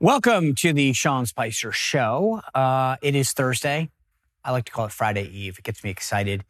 [0.00, 2.40] Welcome to the Sean Spicer Show.
[2.54, 3.90] Uh, it is Thursday.
[4.44, 5.58] I like to call it Friday Eve.
[5.58, 6.44] It gets me excited.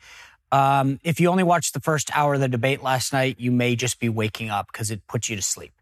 [0.53, 3.75] Um, if you only watched the first hour of the debate last night, you may
[3.75, 5.73] just be waking up because it puts you to sleep.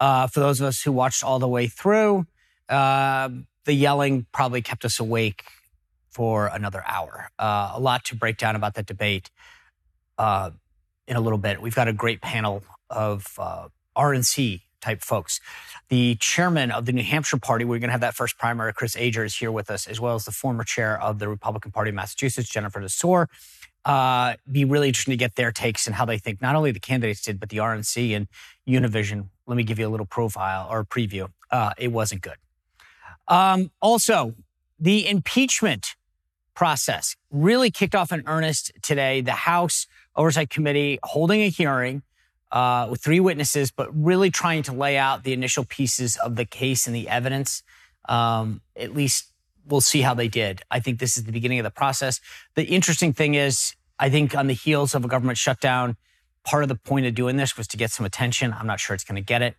[0.00, 2.26] Uh, for those of us who watched all the way through,
[2.68, 3.28] uh,
[3.64, 5.44] the yelling probably kept us awake
[6.10, 7.30] for another hour.
[7.38, 9.30] Uh, a lot to break down about that debate
[10.18, 10.50] uh,
[11.06, 11.62] in a little bit.
[11.62, 15.40] We've got a great panel of uh, RNC type folks.
[15.88, 18.96] The chairman of the New Hampshire Party, we're going to have that first primary, Chris
[18.96, 21.88] Ager, is here with us, as well as the former chair of the Republican Party
[21.90, 23.26] of Massachusetts, Jennifer Nassour.
[23.84, 26.80] Uh, be really interesting to get their takes and how they think not only the
[26.80, 28.28] candidates did, but the RNC and
[28.66, 29.28] Univision.
[29.46, 31.28] Let me give you a little profile or preview.
[31.50, 32.36] Uh, it wasn't good.
[33.28, 34.34] Um, also,
[34.78, 35.96] the impeachment
[36.54, 39.20] process really kicked off in earnest today.
[39.20, 42.02] The House Oversight Committee holding a hearing
[42.54, 46.44] uh, with three witnesses, but really trying to lay out the initial pieces of the
[46.44, 47.64] case and the evidence.
[48.08, 49.26] Um, at least
[49.66, 50.62] we'll see how they did.
[50.70, 52.20] I think this is the beginning of the process.
[52.54, 55.96] The interesting thing is, I think on the heels of a government shutdown,
[56.44, 58.54] part of the point of doing this was to get some attention.
[58.56, 59.56] I'm not sure it's going to get it.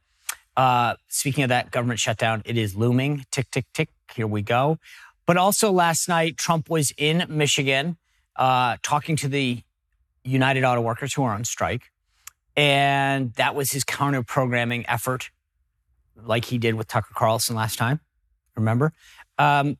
[0.55, 3.25] Uh, speaking of that government shutdown, it is looming.
[3.29, 3.89] Tick, tick, tick.
[4.13, 4.79] Here we go.
[5.25, 7.97] But also last night, Trump was in Michigan
[8.37, 9.63] uh, talking to the
[10.23, 11.91] United Auto Workers who are on strike.
[12.57, 15.29] And that was his counter programming effort,
[16.15, 17.99] like he did with Tucker Carlson last time.
[18.55, 18.93] Remember?
[19.37, 19.77] Um,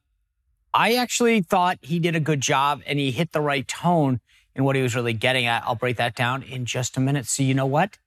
[0.73, 4.19] I actually thought he did a good job and he hit the right tone
[4.55, 5.63] in what he was really getting at.
[5.65, 7.27] I'll break that down in just a minute.
[7.27, 7.97] So, you know what?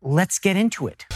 [0.00, 1.06] Let's get into it.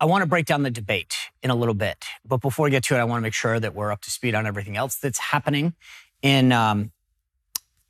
[0.00, 2.04] I want to break down the debate in a little bit.
[2.26, 4.10] But before we get to it, I want to make sure that we're up to
[4.10, 5.74] speed on everything else that's happening
[6.22, 6.90] in um,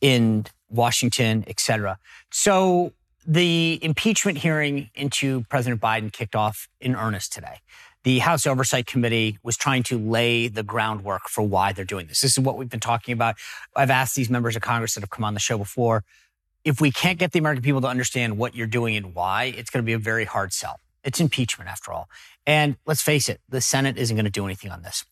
[0.01, 1.99] in Washington, et cetera.
[2.31, 2.93] So
[3.27, 7.61] the impeachment hearing into President Biden kicked off in earnest today.
[8.03, 12.21] The House Oversight Committee was trying to lay the groundwork for why they're doing this.
[12.21, 13.37] This is what we've been talking about.
[13.75, 16.05] I've asked these members of Congress that have come on the show before.
[16.65, 19.71] If we can't get the American people to understand what you're doing and why, it's
[19.71, 20.81] going to be a very hard sell.
[21.05, 22.09] It's impeachment after all.
[22.47, 25.05] And let's face it, the Senate isn't going to do anything on this.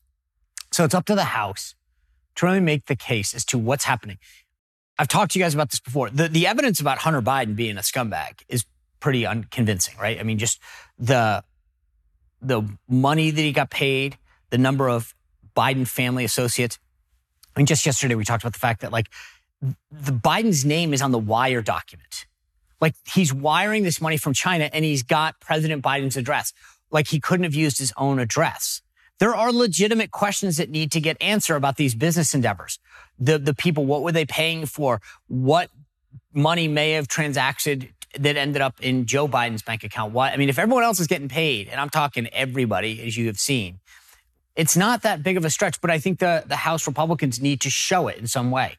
[0.72, 1.74] So it's up to the House
[2.36, 4.18] to really make the case as to what's happening.
[4.98, 6.10] I've talked to you guys about this before.
[6.10, 8.64] The, the evidence about Hunter Biden being a scumbag is
[9.00, 10.18] pretty unconvincing, right?
[10.18, 10.60] I mean, just
[10.98, 11.44] the,
[12.40, 14.16] the money that he got paid,
[14.50, 15.14] the number of
[15.56, 16.78] Biden family associates.
[17.54, 19.10] I mean, just yesterday we talked about the fact that like
[19.60, 22.26] the Biden's name is on the wire document.
[22.82, 26.52] Like he's wiring this money from China and he's got President Biden's address.
[26.90, 28.82] Like he couldn't have used his own address.
[29.20, 32.80] There are legitimate questions that need to get answered about these business endeavors.
[33.20, 35.00] The, the people, what were they paying for?
[35.28, 35.70] What
[36.34, 37.88] money may have transacted
[38.18, 40.12] that ended up in Joe Biden's bank account?
[40.12, 43.28] What, I mean, if everyone else is getting paid, and I'm talking everybody, as you
[43.28, 43.78] have seen,
[44.56, 47.60] it's not that big of a stretch, but I think the, the House Republicans need
[47.60, 48.76] to show it in some way.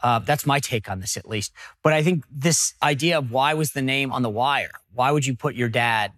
[0.00, 1.52] Uh, that's my take on this, at least.
[1.82, 4.70] But I think this idea of why was the name on the wire?
[4.92, 6.12] Why would you put your dad?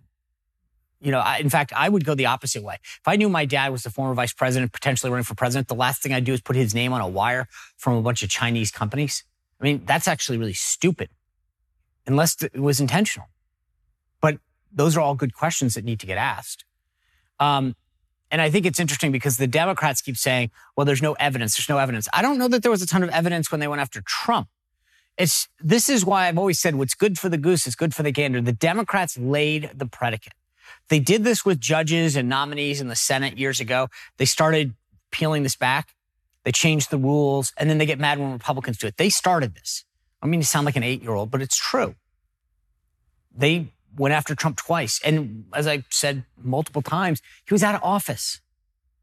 [1.00, 2.76] You know, I, in fact, I would go the opposite way.
[2.82, 5.74] If I knew my dad was the former vice president, potentially running for president, the
[5.74, 8.28] last thing I'd do is put his name on a wire from a bunch of
[8.28, 9.24] Chinese companies.
[9.58, 11.08] I mean, that's actually really stupid,
[12.06, 13.28] unless it was intentional.
[14.20, 14.40] But
[14.70, 16.66] those are all good questions that need to get asked.
[17.38, 17.76] Um,
[18.30, 21.56] and I think it's interesting because the Democrats keep saying, well, there's no evidence.
[21.56, 22.08] There's no evidence.
[22.12, 24.48] I don't know that there was a ton of evidence when they went after Trump.
[25.18, 28.02] It's, this is why I've always said what's good for the goose is good for
[28.02, 28.40] the gander.
[28.40, 30.32] The Democrats laid the predicate.
[30.88, 33.88] They did this with judges and nominees in the Senate years ago.
[34.16, 34.74] They started
[35.10, 35.94] peeling this back.
[36.44, 38.96] They changed the rules and then they get mad when Republicans do it.
[38.96, 39.84] They started this.
[40.22, 41.96] I mean you sound like an eight year old, but it's true.
[43.36, 43.68] They
[44.00, 44.98] went after Trump twice.
[45.04, 48.40] And as I said multiple times, he was out of office.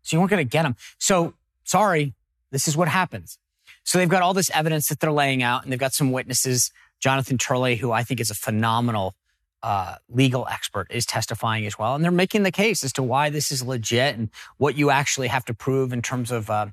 [0.02, 0.76] So you weren't going to get him.
[0.98, 2.16] So sorry,
[2.52, 3.38] this is what happens.
[3.84, 6.72] So they've got all this evidence that they're laying out and they've got some witnesses.
[7.00, 9.14] Jonathan Turley, who I think is a phenomenal
[9.62, 11.94] uh, legal expert, is testifying as well.
[11.94, 15.28] And they're making the case as to why this is legit and what you actually
[15.28, 16.68] have to prove in terms of uh,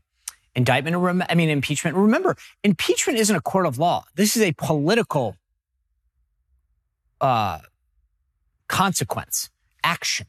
[0.55, 0.97] indictment.
[1.29, 1.95] I mean, impeachment.
[1.95, 4.05] Remember, impeachment isn't a court of law.
[4.15, 5.37] This is a political
[7.21, 7.59] uh,
[8.69, 9.51] consequence,
[9.83, 10.27] action,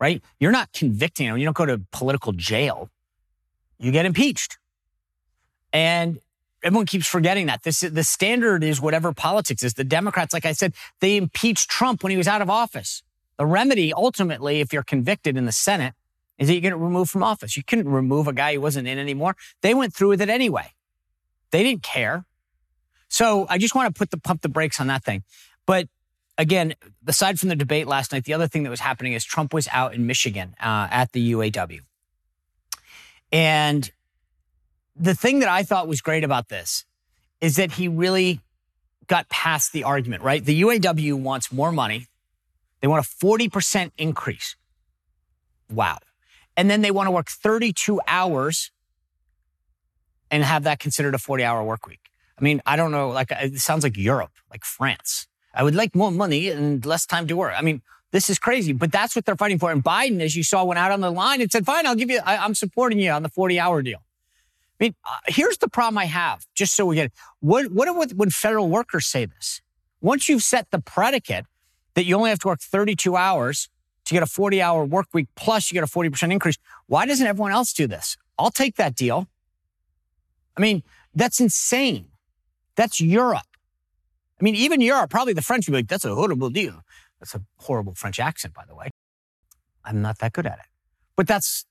[0.00, 0.22] right?
[0.38, 1.26] You're not convicting.
[1.26, 2.90] You don't go to political jail.
[3.78, 4.58] You get impeached.
[5.72, 6.20] And
[6.62, 7.62] everyone keeps forgetting that.
[7.62, 9.74] This, the standard is whatever politics is.
[9.74, 13.02] The Democrats, like I said, they impeached Trump when he was out of office.
[13.38, 15.94] The remedy, ultimately, if you're convicted in the Senate,
[16.38, 17.56] is that you get removed from office.
[17.56, 19.36] You couldn't remove a guy who wasn't in anymore.
[19.62, 20.72] They went through with it anyway.
[21.50, 22.24] They didn't care.
[23.08, 25.22] So I just want to put the pump the brakes on that thing.
[25.66, 25.88] But
[26.40, 26.74] again,
[27.06, 29.68] aside from the debate last night, the other thing that was happening is Trump was
[29.70, 31.80] out in Michigan uh, at the UAW.
[33.30, 33.90] And
[34.96, 36.86] the thing that I thought was great about this
[37.42, 38.40] is that he really
[39.06, 40.42] got past the argument, right?
[40.42, 42.06] The UAW wants more money.
[42.80, 44.56] They want a 40% increase.
[45.70, 45.98] Wow.
[46.56, 48.70] And then they want to work 32 hours
[50.30, 52.00] and have that considered a 40 hour work week.
[52.38, 55.26] I mean, I don't know, like it sounds like Europe, like France.
[55.54, 57.54] I would like more money and less time to work.
[57.56, 57.82] I mean,
[58.12, 59.70] this is crazy, but that's what they're fighting for.
[59.70, 62.10] And Biden, as you saw, went out on the line and said, fine, I'll give
[62.10, 64.02] you, I, am supporting you on the 40 hour deal.
[64.80, 67.12] I mean, uh, here's the problem I have, just so we get it.
[67.40, 69.60] What, what when federal workers say this?
[70.00, 71.44] Once you've set the predicate
[71.94, 73.68] that you only have to work 32 hours
[74.06, 76.56] to get a 40 hour work week, plus you get a 40% increase,
[76.86, 78.16] why doesn't everyone else do this?
[78.38, 79.28] I'll take that deal.
[80.56, 80.82] I mean,
[81.14, 82.06] that's insane.
[82.74, 83.42] That's Europe.
[84.40, 86.80] I mean, even Europe, probably the French would be like, that's a horrible deal.
[87.18, 88.88] That's a horrible French accent, by the way.
[89.84, 90.66] I'm not that good at it.
[91.16, 91.66] But that's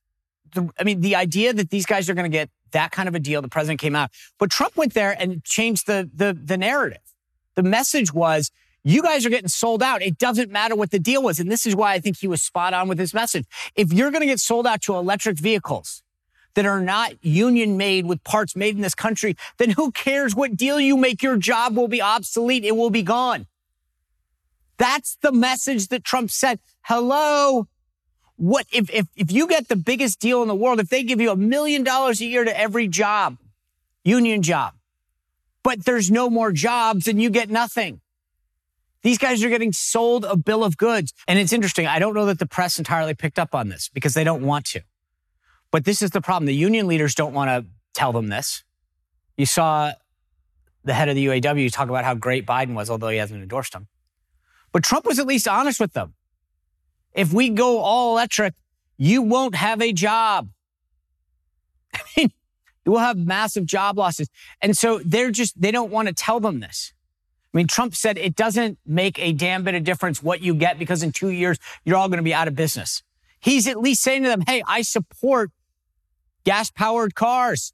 [0.53, 3.15] the, I mean, the idea that these guys are going to get that kind of
[3.15, 4.11] a deal, the president came out.
[4.37, 7.01] But Trump went there and changed the, the, the narrative.
[7.55, 8.51] The message was,
[8.83, 10.01] you guys are getting sold out.
[10.01, 11.39] It doesn't matter what the deal was.
[11.39, 13.45] And this is why I think he was spot on with his message.
[13.75, 16.03] If you're going to get sold out to electric vehicles,
[16.55, 20.57] that are not union made with parts made in this country, then who cares what
[20.57, 21.23] deal you make?
[21.23, 22.65] Your job will be obsolete.
[22.65, 23.47] It will be gone.
[24.77, 26.59] That's the message that Trump said.
[26.81, 27.67] Hello.
[28.37, 31.19] What if, if, if you get the biggest deal in the world, if they give
[31.19, 33.37] you a million dollars a year to every job,
[34.05, 34.73] union job,
[35.61, 37.99] but there's no more jobs and you get nothing.
[39.01, 41.13] These guys are getting sold a bill of goods.
[41.27, 41.87] And it's interesting.
[41.87, 44.65] I don't know that the press entirely picked up on this because they don't want
[44.67, 44.81] to.
[45.71, 46.45] But this is the problem.
[46.45, 48.63] The union leaders don't want to tell them this.
[49.37, 49.93] You saw
[50.83, 53.73] the head of the UAW talk about how great Biden was, although he hasn't endorsed
[53.73, 53.87] him.
[54.71, 56.13] But Trump was at least honest with them.
[57.13, 58.53] If we go all electric,
[58.97, 60.49] you won't have a job.
[61.93, 62.31] I mean,
[62.85, 64.29] you will have massive job losses.
[64.61, 66.93] And so they're just, they don't want to tell them this.
[67.53, 70.77] I mean, Trump said it doesn't make a damn bit of difference what you get
[70.77, 73.01] because in two years, you're all going to be out of business.
[73.39, 75.51] He's at least saying to them, Hey, I support
[76.43, 77.73] gas powered cars.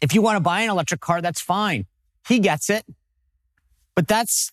[0.00, 1.86] If you want to buy an electric car, that's fine.
[2.26, 2.84] He gets it.
[3.94, 4.52] But that's,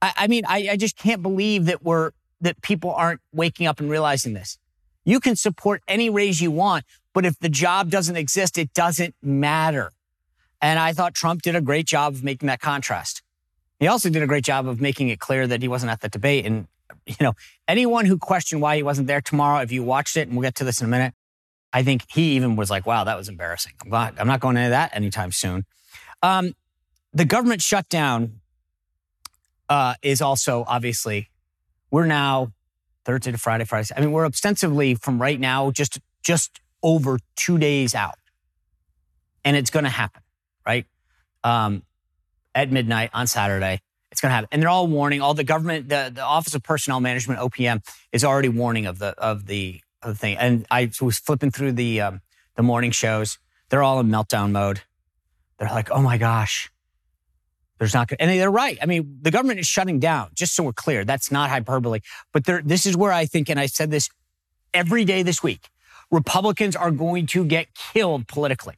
[0.00, 3.80] I, I mean, I, I just can't believe that we're, that people aren't waking up
[3.80, 4.58] and realizing this.
[5.04, 9.14] You can support any raise you want, but if the job doesn't exist, it doesn't
[9.22, 9.92] matter.
[10.60, 13.22] And I thought Trump did a great job of making that contrast.
[13.80, 16.08] He also did a great job of making it clear that he wasn't at the
[16.08, 16.46] debate.
[16.46, 16.68] And,
[17.06, 17.32] you know,
[17.66, 20.54] anyone who questioned why he wasn't there tomorrow, if you watched it, and we'll get
[20.56, 21.14] to this in a minute,
[21.72, 23.72] I think he even was like, wow, that was embarrassing.
[23.82, 25.64] I'm, glad, I'm not going into that anytime soon.
[26.22, 26.54] Um,
[27.12, 28.40] the government shutdown
[29.68, 31.30] uh, is also obviously,
[31.90, 32.52] we're now
[33.04, 33.88] Thursday to Friday, Friday.
[33.96, 38.16] I mean, we're ostensibly from right now just, just over two days out.
[39.44, 40.22] And it's going to happen,
[40.66, 40.86] right?
[41.42, 41.82] Um,
[42.54, 43.80] at midnight on Saturday.
[44.10, 44.48] It's going to happen.
[44.52, 48.24] And they're all warning, all the government, the, the Office of Personnel Management, OPM, is
[48.24, 50.36] already warning of the, of the the thing.
[50.36, 52.20] And I was flipping through the um,
[52.56, 53.38] the morning shows.
[53.68, 54.82] They're all in meltdown mode.
[55.58, 56.70] They're like, oh my gosh,
[57.78, 58.10] there's not.
[58.18, 58.78] And they're right.
[58.82, 60.30] I mean, the government is shutting down.
[60.34, 62.00] Just so we're clear, that's not hyperbole.
[62.32, 64.08] But there, this is where I think, and I said this
[64.74, 65.68] every day this week.
[66.10, 68.76] Republicans are going to get killed politically.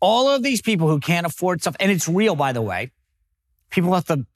[0.00, 2.92] All of these people who can't afford stuff, and it's real, by the way.
[3.70, 4.26] People at the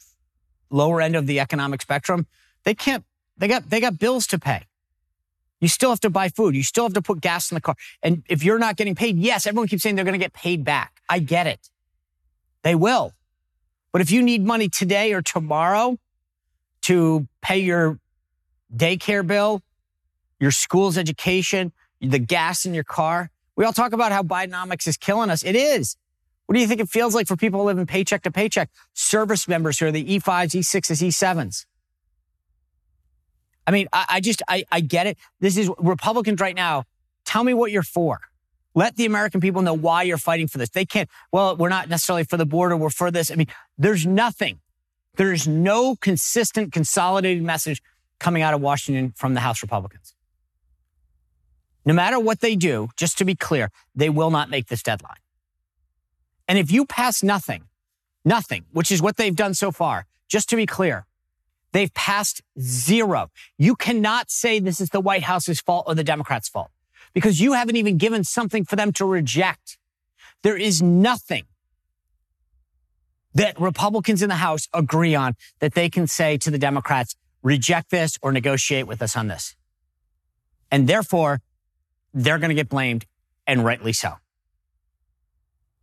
[0.70, 2.26] lower end of the economic spectrum,
[2.64, 3.04] they can't.
[3.36, 4.67] They got they got bills to pay.
[5.60, 6.54] You still have to buy food.
[6.54, 7.74] You still have to put gas in the car.
[8.02, 10.64] And if you're not getting paid, yes, everyone keeps saying they're going to get paid
[10.64, 11.00] back.
[11.08, 11.70] I get it.
[12.62, 13.12] They will.
[13.92, 15.98] But if you need money today or tomorrow
[16.82, 17.98] to pay your
[18.74, 19.62] daycare bill,
[20.38, 24.96] your school's education, the gas in your car, we all talk about how Bidenomics is
[24.96, 25.42] killing us.
[25.42, 25.96] It is.
[26.46, 28.70] What do you think it feels like for people living paycheck to paycheck?
[28.94, 31.66] Service members who are the E5s, E6s, E7s.
[33.68, 35.18] I mean, I, I just, I, I get it.
[35.40, 36.84] This is Republicans right now.
[37.26, 38.18] Tell me what you're for.
[38.74, 40.70] Let the American people know why you're fighting for this.
[40.70, 42.78] They can't, well, we're not necessarily for the border.
[42.78, 43.30] We're for this.
[43.30, 44.60] I mean, there's nothing.
[45.16, 47.82] There's no consistent, consolidated message
[48.18, 50.14] coming out of Washington from the House Republicans.
[51.84, 55.20] No matter what they do, just to be clear, they will not make this deadline.
[56.46, 57.64] And if you pass nothing,
[58.24, 61.04] nothing, which is what they've done so far, just to be clear,
[61.72, 63.30] They've passed zero.
[63.58, 66.70] You cannot say this is the White House's fault or the Democrats' fault
[67.12, 69.78] because you haven't even given something for them to reject.
[70.42, 71.44] There is nothing
[73.34, 77.90] that Republicans in the House agree on that they can say to the Democrats, reject
[77.90, 79.54] this or negotiate with us on this.
[80.70, 81.40] And therefore,
[82.14, 83.06] they're going to get blamed
[83.46, 84.14] and rightly so.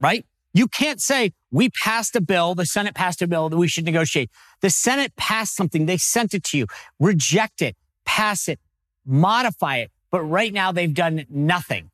[0.02, 0.26] Right?
[0.56, 3.84] You can't say we passed a bill, the Senate passed a bill that we should
[3.84, 4.32] negotiate.
[4.62, 6.68] The Senate passed something, they sent it to you.
[6.98, 8.62] Reject it, pass it,
[9.06, 9.92] modify it.
[10.12, 11.92] But right now they've done nothing.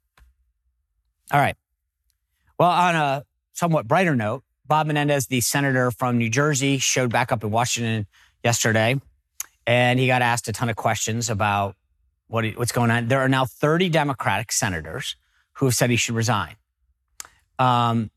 [1.34, 1.56] All right.
[2.60, 7.32] Well, on a somewhat brighter note, Bob Menendez, the senator from New Jersey, showed back
[7.32, 8.06] up in Washington
[8.44, 9.02] yesterday,
[9.66, 11.76] and he got asked a ton of questions about
[12.28, 13.08] what, what's going on.
[13.08, 15.16] There are now 30 Democratic senators
[15.54, 16.58] who have said he should resign.
[17.58, 18.12] Um,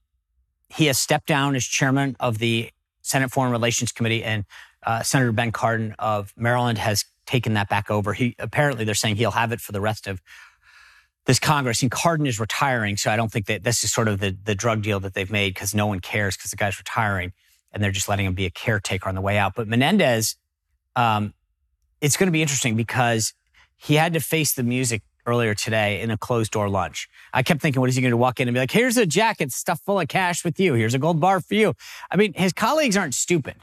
[0.75, 2.71] he has stepped down as chairman of the
[3.03, 4.45] Senate Foreign Relations Committee, and
[4.85, 8.13] uh, Senator Ben Cardin of Maryland has taken that back over.
[8.13, 10.21] He apparently they're saying he'll have it for the rest of
[11.27, 11.83] this Congress.
[11.83, 14.55] And Cardin is retiring, so I don't think that this is sort of the the
[14.55, 17.33] drug deal that they've made because no one cares because the guy's retiring,
[17.73, 19.55] and they're just letting him be a caretaker on the way out.
[19.55, 20.37] But Menendez,
[20.97, 21.35] um,
[22.01, 23.33] it's going to be interesting because
[23.77, 27.09] he had to face the music earlier today in a closed door lunch.
[27.33, 29.07] I kept thinking, what is he going to walk in and be like, here's a
[29.07, 30.75] jacket stuffed full of cash with you.
[30.75, 31.75] Here's a gold bar for you.
[32.11, 33.57] I mean, his colleagues aren't stupid.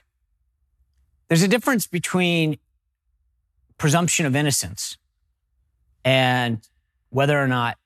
[1.28, 2.58] There's a difference between
[3.78, 4.98] presumption of innocence
[6.06, 6.68] and
[7.10, 7.78] whether or not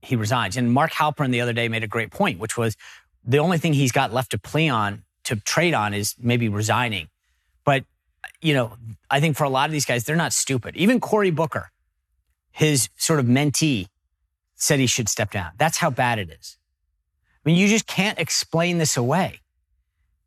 [0.00, 0.56] he resigns.
[0.56, 2.76] And Mark Halperin the other day made a great point, which was
[3.24, 7.08] the only thing he's got left to play on, to trade on is maybe resigning.
[7.64, 7.84] But,
[8.40, 8.76] you know,
[9.10, 10.76] I think for a lot of these guys, they're not stupid.
[10.76, 11.70] Even Cory Booker,
[12.52, 13.86] his sort of mentee
[14.54, 15.50] said he should step down.
[15.58, 16.58] That's how bad it is.
[17.44, 19.40] I mean, you just can't explain this away.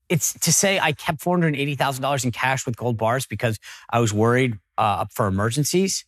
[0.09, 3.57] It's to say I kept $480,000 in cash with gold bars because
[3.89, 6.05] I was worried uh, for emergencies.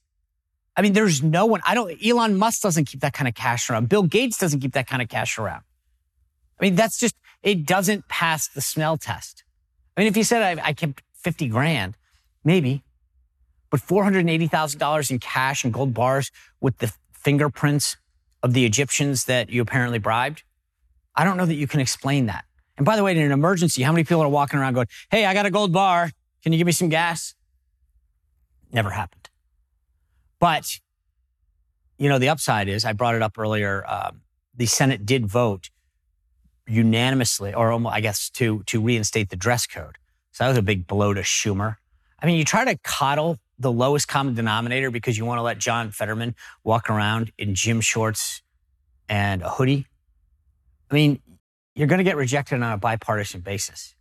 [0.76, 3.70] I mean, there's no one, I don't, Elon Musk doesn't keep that kind of cash
[3.70, 3.90] around.
[3.90, 5.64] Bill Gates doesn't keep that kind of cash around.
[6.60, 9.44] I mean, that's just, it doesn't pass the smell test.
[9.96, 11.96] I mean, if you said I, I kept 50 grand,
[12.44, 12.84] maybe,
[13.70, 16.32] but $480,000 in cash and gold bars
[16.62, 17.98] with the fingerprints
[18.44, 20.44] of the Egyptians that you apparently bribed.
[21.16, 22.46] I don't know that you can explain that.
[22.78, 25.26] And by the way, in an emergency, how many people are walking around going, Hey,
[25.26, 26.12] I got a gold bar.
[26.44, 27.34] Can you give me some gas?
[28.72, 29.30] Never happened.
[30.40, 30.80] But,
[31.98, 33.84] you know, the upside is I brought it up earlier.
[33.88, 34.22] Um,
[34.56, 35.70] the Senate did vote
[36.68, 39.98] unanimously, or almost, I guess, to, to reinstate the dress code.
[40.32, 41.78] So that was a big blow to Schumer.
[42.22, 45.58] I mean, you try to coddle the lowest common denominator because you want to let
[45.58, 48.42] John Fetterman walk around in gym shorts
[49.10, 49.88] and a hoodie.
[50.92, 51.22] I mean,
[51.76, 53.96] you're going to get rejected on a bipartisan basis.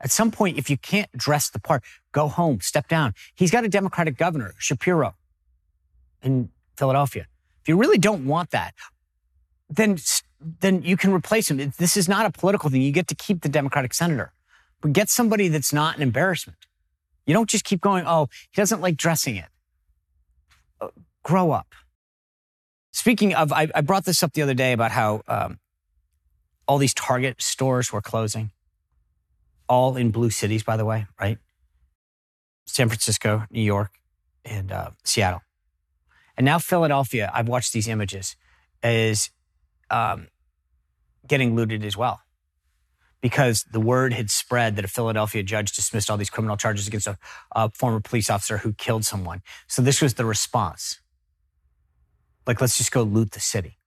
[0.00, 3.14] At some point, if you can't dress the part, go home, step down.
[3.34, 5.14] He's got a Democratic governor, Shapiro,
[6.22, 7.26] in Philadelphia.
[7.62, 8.74] If you really don't want that,
[9.70, 9.96] then,
[10.60, 11.72] then you can replace him.
[11.78, 12.82] This is not a political thing.
[12.82, 14.32] You get to keep the Democratic senator,
[14.82, 16.65] but get somebody that's not an embarrassment.
[17.26, 19.48] You don't just keep going, oh, he doesn't like dressing it.
[20.80, 20.88] Uh,
[21.22, 21.74] grow up.
[22.92, 25.58] Speaking of, I, I, brought this up the other day about how um,
[26.66, 28.52] all these Target stores were closing,
[29.68, 31.38] all in blue cities, by the way, right?
[32.66, 33.90] San Francisco, New York,
[34.44, 35.42] and uh, Seattle.
[36.36, 38.36] And now Philadelphia, I've watched these images,
[38.82, 39.30] is
[39.90, 40.28] um,
[41.26, 42.20] getting looted as well
[43.20, 47.06] because the word had spread that a Philadelphia judge dismissed all these criminal charges against
[47.06, 47.18] a,
[47.54, 49.42] a former police officer who killed someone.
[49.66, 51.00] So this was the response.
[52.46, 53.78] Like, let's just go loot the city.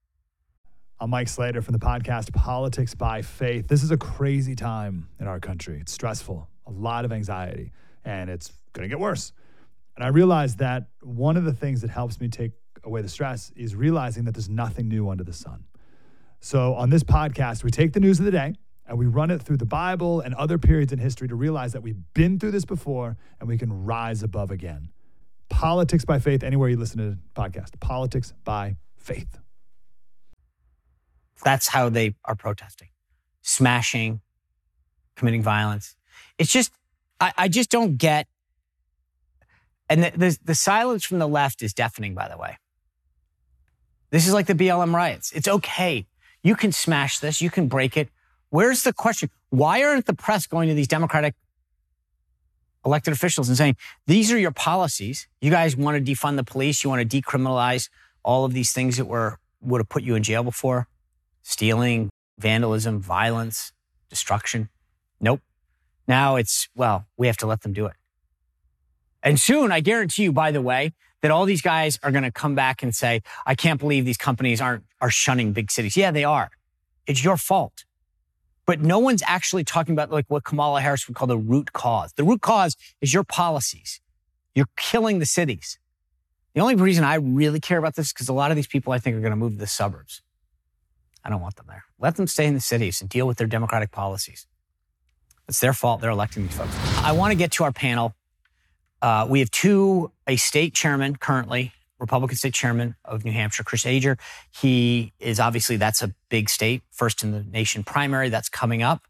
[1.00, 3.70] I'm Mike Slater from the podcast Politics by Faith.
[3.70, 5.80] This is a crazy time in our country.
[5.80, 7.72] It's stressful, a lot of anxiety,
[8.04, 9.32] and it's going to get worse.
[9.96, 12.52] And I realized that one of the things that helps me take
[12.84, 15.64] away the stress is realizing that there's nothing new under the sun.
[16.42, 18.56] So on this podcast, we take the news of the day
[18.90, 21.82] and we run it through the Bible and other periods in history to realize that
[21.82, 24.90] we've been through this before and we can rise above again.
[25.50, 29.40] Politics by faith, anywhere you listen to the podcast, politics by faith.
[31.44, 32.90] That's how they are protesting,
[33.42, 34.22] smashing,
[35.16, 35.96] committing violence.
[36.38, 36.72] It's just,
[37.22, 38.28] I, I just don't get
[39.90, 42.58] and the, the, the silence from the left is deafening, by the way.
[44.12, 45.32] This is like the BLM riots.
[45.32, 46.06] It's okay.
[46.44, 47.42] You can smash this.
[47.42, 48.10] You can break it.
[48.50, 49.30] Where's the question?
[49.50, 51.36] Why aren't the press going to these Democratic
[52.86, 53.76] elected officials and saying,
[54.08, 55.28] these are your policies.
[55.42, 56.84] You guys want to defund the police.
[56.84, 57.90] You want to decriminalize
[58.24, 60.88] all of these things that were, would have put you in jail before
[61.42, 63.72] stealing, vandalism, violence,
[64.10, 64.70] destruction.
[65.20, 65.42] Nope.
[66.08, 67.94] Now it's, well, we have to let them do it.
[69.24, 72.32] And soon, I guarantee you, by the way, that all these guys are going to
[72.32, 75.98] come back and say, I can't believe these companies aren't, are shunning big cities.
[75.98, 76.50] Yeah, they are.
[77.06, 77.84] It's your fault.
[78.70, 82.14] But no one's actually talking about like what Kamala Harris would call the root cause.
[82.14, 84.00] The root cause is your policies.
[84.54, 85.80] You're killing the cities.
[86.54, 88.94] The only reason I really care about this is because a lot of these people
[88.94, 90.22] I think are going to move to the suburbs.
[91.26, 91.86] I don't want them there.
[91.98, 94.46] Let them stay in the cities and deal with their democratic policies.
[95.48, 96.02] It's their fault.
[96.02, 96.76] They're electing these folks.
[96.98, 98.14] I want to get to our panel.
[99.02, 103.86] Uh, we have two, a state chairman currently, Republican state chairman of New Hampshire, Chris
[103.86, 104.18] Ager.
[104.52, 109.06] He is obviously, that's a big state, first in the nation primary that's coming up.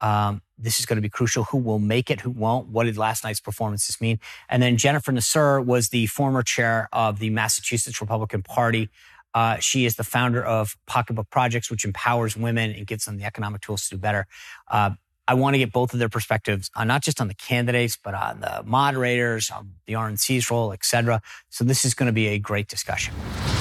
[0.00, 1.44] Um, this is going to be crucial.
[1.44, 2.20] Who will make it?
[2.20, 2.68] Who won't?
[2.68, 4.20] What did last night's performances mean?
[4.48, 8.90] And then Jennifer Nassour was the former chair of the Massachusetts Republican Party.
[9.32, 13.24] Uh, she is the founder of Pocketbook Projects, which empowers women and gives them the
[13.24, 14.26] economic tools to do better.
[14.70, 14.90] Uh,
[15.26, 18.14] I want to get both of their perspectives, on not just on the candidates, but
[18.14, 21.22] on the moderators, on the RNC's role, et cetera.
[21.48, 23.14] So this is going to be a great discussion.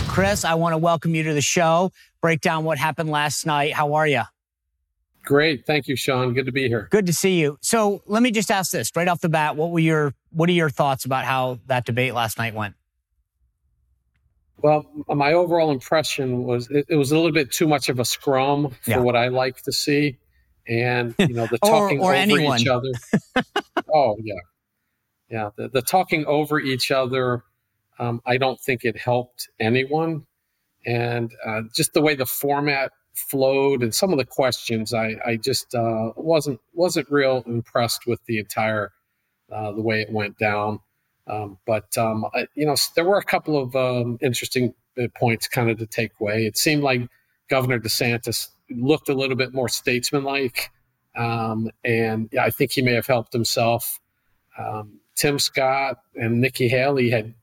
[0.08, 1.92] Chris, I want to welcome you to the show.
[2.22, 3.74] Break down what happened last night.
[3.74, 4.24] How are you?
[5.24, 5.66] Great.
[5.66, 6.34] Thank you, Sean.
[6.34, 6.90] Good to be here.
[6.92, 7.58] Good to see you.
[7.62, 9.56] So let me just ask this right off the bat.
[9.56, 12.76] What were your what are your thoughts about how that debate last night went?
[14.58, 18.06] Well, my overall impression was it, it was a little bit too much of a
[18.06, 18.98] scrum for yeah.
[18.98, 20.18] what I like to see
[20.68, 22.60] and you know the talking or, or over anyone.
[22.60, 22.92] each other.
[23.94, 24.34] oh yeah,
[25.30, 25.50] yeah.
[25.56, 27.44] The, the talking over each other.
[28.00, 30.26] Um, I don't think it helped anyone,
[30.86, 35.38] and uh, just the way the format flowed and some of the questions, I I
[35.38, 38.92] just uh, wasn't wasn't real impressed with the entire
[39.52, 40.80] uh, the way it went down.
[41.28, 45.48] Um, but um, I, you know, there were a couple of um, interesting uh, points
[45.48, 46.46] kind of to take away.
[46.46, 47.02] It seemed like
[47.50, 50.72] Governor DeSantis looked a little bit more statesmanlike.
[51.16, 54.00] Um, and yeah, I think he may have helped himself.
[54.58, 57.34] Um, Tim Scott and Nikki Haley had,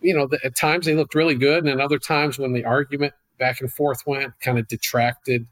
[0.00, 3.14] you know, the, at times they looked really good, and other times when the argument
[3.38, 5.46] back and forth went, kind of detracted.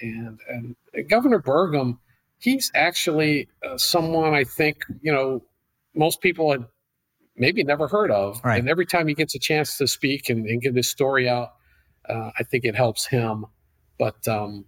[0.00, 0.76] And, and
[1.08, 1.98] Governor Burgum,
[2.38, 5.42] he's actually uh, someone I think, you know,
[5.94, 6.64] most people had
[7.36, 8.40] maybe never heard of.
[8.44, 8.58] Right.
[8.58, 11.54] And every time he gets a chance to speak and, and get his story out,
[12.08, 13.46] uh, I think it helps him.
[14.00, 14.64] But um,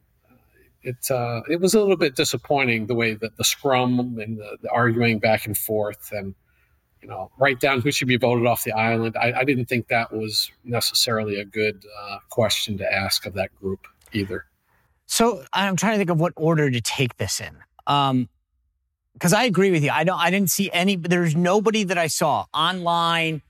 [0.82, 4.58] it uh, it was a little bit disappointing the way that the scrum and the,
[4.60, 6.34] the, arguing back and forth and
[7.00, 9.16] you know write down who should be voted off the island.
[9.16, 13.54] I, I didn't think that was necessarily a good uh, question to ask of that
[13.58, 14.44] group either.
[15.06, 17.56] So I'm trying to think of what order to take this in.
[17.86, 18.28] Um,
[19.14, 19.90] because I agree with you.
[19.90, 20.20] I don't.
[20.20, 20.96] I didn't see any.
[20.96, 23.40] There's nobody that I saw online,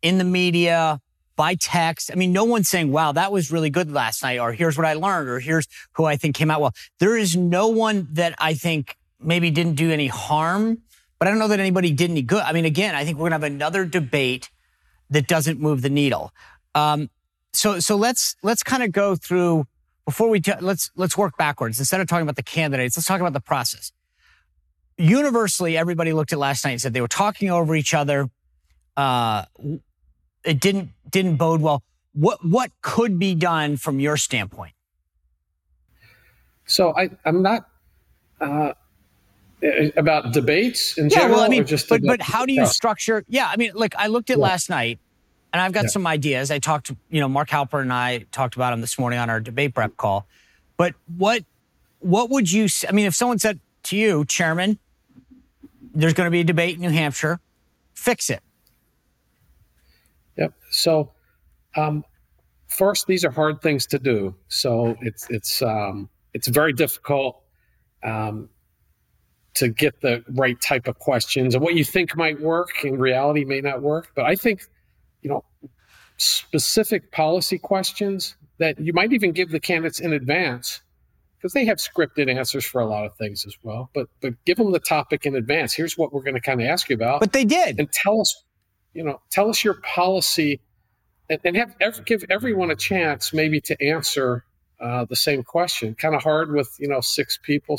[0.00, 1.00] in the media,
[1.36, 2.10] by text.
[2.10, 4.86] I mean, no one's saying, wow, that was really good last night, or here's what
[4.86, 6.74] I learned, or here's who I think came out well.
[6.98, 10.78] There is no one that I think maybe didn't do any harm,
[11.18, 12.42] but I don't know that anybody did any good.
[12.42, 14.50] I mean, again, I think we're going to have another debate
[15.10, 16.32] that doesn't move the needle.
[16.74, 17.10] Um,
[17.52, 19.66] so, so let's, let's kind of go through
[20.04, 21.78] before we, t- let's, let's work backwards.
[21.78, 23.92] Instead of talking about the candidates, let's talk about the process.
[24.98, 28.28] Universally, everybody looked at last night and said they were talking over each other.
[28.96, 29.44] Uh,
[30.46, 31.82] it didn't didn't bode well.
[32.14, 34.72] What what could be done from your standpoint?
[36.66, 37.68] So I I'm not
[38.40, 38.72] uh,
[39.96, 41.36] about debates in yeah, general.
[41.36, 43.24] Well, I mean, just but but how do you structure?
[43.28, 44.44] Yeah, I mean, like I looked at yeah.
[44.44, 44.98] last night,
[45.52, 45.90] and I've got yeah.
[45.90, 46.50] some ideas.
[46.50, 49.40] I talked to you know Mark Halperin I talked about them this morning on our
[49.40, 50.26] debate prep call.
[50.76, 51.44] But what
[52.00, 52.68] what would you?
[52.88, 54.78] I mean, if someone said to you, Chairman,
[55.94, 57.40] there's going to be a debate in New Hampshire,
[57.94, 58.40] fix it.
[60.36, 60.52] Yep.
[60.70, 61.12] So,
[61.76, 62.04] um,
[62.68, 64.34] first, these are hard things to do.
[64.48, 67.42] So it's it's um, it's very difficult
[68.02, 68.48] um,
[69.54, 73.44] to get the right type of questions and what you think might work in reality
[73.44, 74.12] may not work.
[74.14, 74.62] But I think,
[75.22, 75.44] you know,
[76.18, 80.82] specific policy questions that you might even give the candidates in advance
[81.38, 83.90] because they have scripted answers for a lot of things as well.
[83.94, 85.72] But but give them the topic in advance.
[85.72, 87.20] Here's what we're going to kind of ask you about.
[87.20, 87.78] But they did.
[87.78, 88.44] And tell us,
[88.96, 90.60] you know, tell us your policy
[91.28, 94.44] and, and have give everyone a chance maybe to answer
[94.80, 95.94] uh, the same question.
[95.94, 97.78] Kind of hard with you know six people,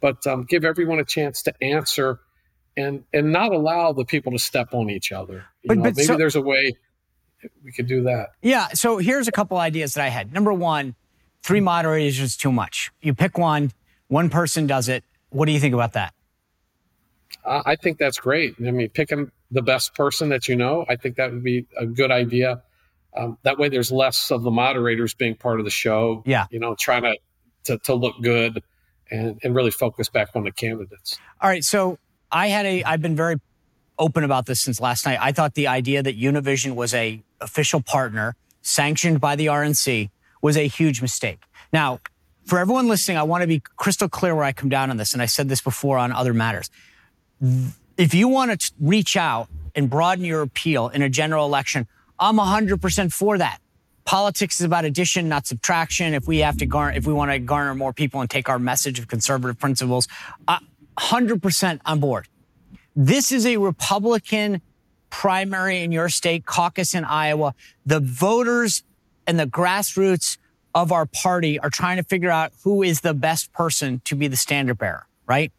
[0.00, 2.20] but um, give everyone a chance to answer,
[2.76, 5.44] and and not allow the people to step on each other.
[5.62, 6.72] You but, know, but maybe so, there's a way
[7.64, 8.30] we could do that.
[8.40, 8.68] Yeah.
[8.68, 10.32] So here's a couple ideas that I had.
[10.32, 10.94] Number one,
[11.42, 12.90] three moderators is too much.
[13.02, 13.72] You pick one,
[14.08, 15.04] one person does it.
[15.30, 16.13] What do you think about that?
[17.46, 18.54] I think that's great.
[18.58, 21.86] I mean, picking the best person that you know, I think that would be a
[21.86, 22.62] good idea.
[23.16, 26.22] Um, that way, there's less of the moderators being part of the show.
[26.26, 27.16] Yeah, you know, trying to
[27.64, 28.62] to, to look good
[29.10, 31.18] and and really focus back on the candidates.
[31.40, 31.98] All right, so
[32.30, 33.36] I had a I've been very
[33.98, 35.18] open about this since last night.
[35.20, 40.10] I thought the idea that Univision was a official partner sanctioned by the RNC
[40.42, 41.40] was a huge mistake.
[41.72, 42.00] Now,
[42.44, 45.12] for everyone listening, I want to be crystal clear where I come down on this,
[45.12, 46.70] and I said this before on other matters.
[47.96, 51.86] If you want to reach out and broaden your appeal in a general election,
[52.18, 53.58] I'm 100% for that.
[54.04, 56.14] Politics is about addition, not subtraction.
[56.14, 58.58] If we have to garner, if we want to garner more people and take our
[58.58, 60.06] message of conservative principles,
[60.46, 60.58] uh,
[60.98, 62.28] 100% on board.
[62.94, 64.60] This is a Republican
[65.10, 67.54] primary in your state, caucus in Iowa.
[67.86, 68.82] The voters
[69.26, 70.38] and the grassroots
[70.74, 74.28] of our party are trying to figure out who is the best person to be
[74.28, 75.52] the standard bearer, right?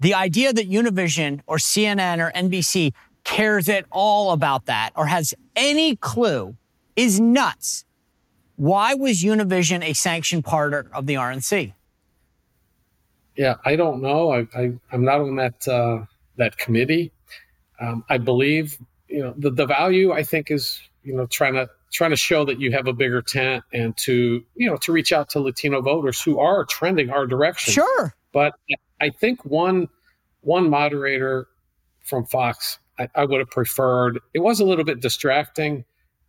[0.00, 2.92] The idea that Univision or CNN or NBC
[3.24, 6.56] cares at all about that or has any clue
[6.94, 7.84] is nuts.
[8.56, 11.74] Why was Univision a sanctioned partner of the RNC?
[13.36, 14.32] Yeah, I don't know.
[14.32, 16.06] I, I am not on that uh,
[16.36, 17.12] that committee.
[17.78, 18.78] Um, I believe
[19.08, 20.12] you know the, the value.
[20.12, 23.20] I think is you know trying to trying to show that you have a bigger
[23.20, 27.26] tent and to you know to reach out to Latino voters who are trending our
[27.26, 27.74] direction.
[27.74, 28.54] Sure, but
[29.00, 29.88] I think one
[30.40, 31.48] one moderator
[32.04, 34.20] from Fox I, I would have preferred.
[34.34, 35.84] It was a little bit distracting,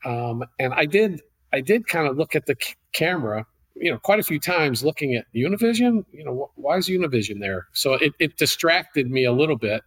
[0.06, 1.22] um, and I did
[1.54, 4.84] I did kind of look at the c- camera, you know, quite a few times,
[4.84, 6.04] looking at Univision.
[6.12, 7.68] You know, wh- why is Univision there?
[7.74, 9.82] So it, it distracted me a little bit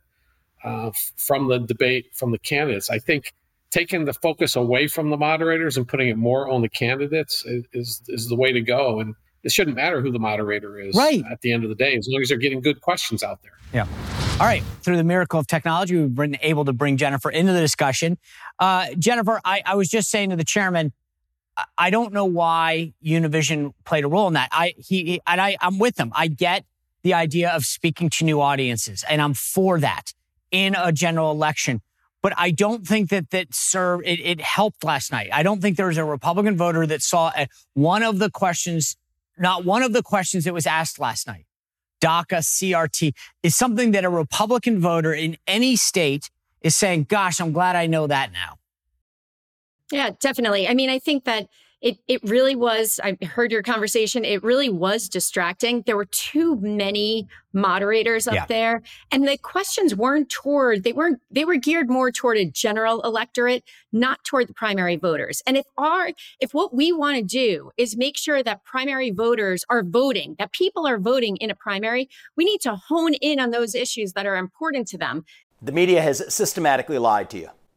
[0.65, 2.91] uh, f- from the debate from the candidates.
[2.91, 3.35] I think
[3.71, 7.65] taking the focus away from the moderators and putting it more on the candidates is,
[7.73, 9.01] is, is the way to go.
[9.01, 11.23] And it shouldn't matter who the moderator is right.
[11.31, 13.53] at the end of the day, as long as they're getting good questions out there.
[13.73, 13.87] Yeah.
[14.41, 14.63] All right.
[14.83, 18.19] Through the miracle of technology, we've been able to bring Jennifer into the discussion.
[18.59, 20.93] Uh, Jennifer, I, I, was just saying to the chairman,
[21.77, 24.49] I don't know why Univision played a role in that.
[24.53, 26.13] I he and I I'm with them.
[26.15, 26.65] I get
[27.03, 30.13] the idea of speaking to new audiences, and I'm for that
[30.51, 31.83] in a general election.
[32.23, 35.31] But I don't think that that served it, it helped last night.
[35.33, 38.97] I don't think there was a Republican voter that saw a, one of the questions,
[39.41, 41.47] not one of the questions that was asked last night
[42.01, 46.31] DACA, CRT is something that a Republican voter in any state
[46.63, 48.57] is saying, gosh, I'm glad I know that now.
[49.93, 50.69] Yeah, definitely.
[50.69, 51.49] I mean, I think that
[51.81, 55.83] it it really was i heard your conversation it really was distracting.
[55.87, 58.47] There were too many moderators up yeah.
[58.47, 63.01] there and the questions weren't toward they weren't they were geared more toward a general
[63.03, 65.43] electorate not toward the primary voters.
[65.47, 69.65] And if our if what we want to do is make sure that primary voters
[69.69, 73.51] are voting that people are voting in a primary we need to hone in on
[73.51, 75.25] those issues that are important to them.
[75.63, 77.51] The media has systematically lied to you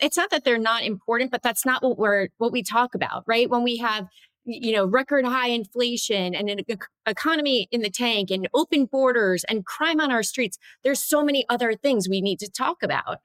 [0.00, 3.24] it's not that they're not important, but that's not what we're what we talk about,
[3.26, 3.48] right?
[3.48, 4.08] When we have
[4.44, 6.60] you know record high inflation and an
[7.06, 11.44] economy in the tank and open borders and crime on our streets, there's so many
[11.48, 13.18] other things we need to talk about.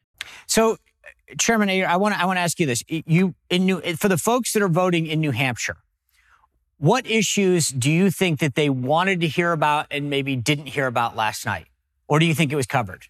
[0.47, 3.65] So, uh, Chairman Ager, I want to I want to ask you this: you in
[3.65, 5.77] New for the folks that are voting in New Hampshire.
[6.77, 10.87] What issues do you think that they wanted to hear about and maybe didn't hear
[10.87, 11.67] about last night?
[12.07, 13.05] Or do you think it was covered?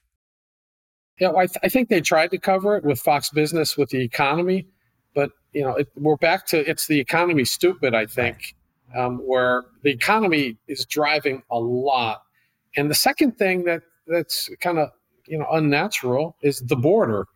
[1.20, 4.02] Yeah, I, th- I, think they tried to cover it with Fox Business with the
[4.02, 4.68] economy,
[5.14, 7.94] but you know, it, we're back to it's the economy stupid.
[7.94, 8.56] I think
[8.96, 12.24] um, where the economy is driving a lot,
[12.76, 14.90] and the second thing that that's kind of
[15.28, 17.28] you know unnatural is the border.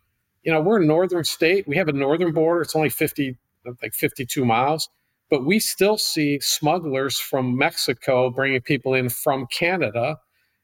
[0.42, 1.66] You know, we're a northern state.
[1.66, 2.62] We have a northern border.
[2.62, 3.36] It's only 50
[3.82, 4.88] like 52 miles,
[5.30, 10.18] but we still see smugglers from Mexico bringing people in from Canada,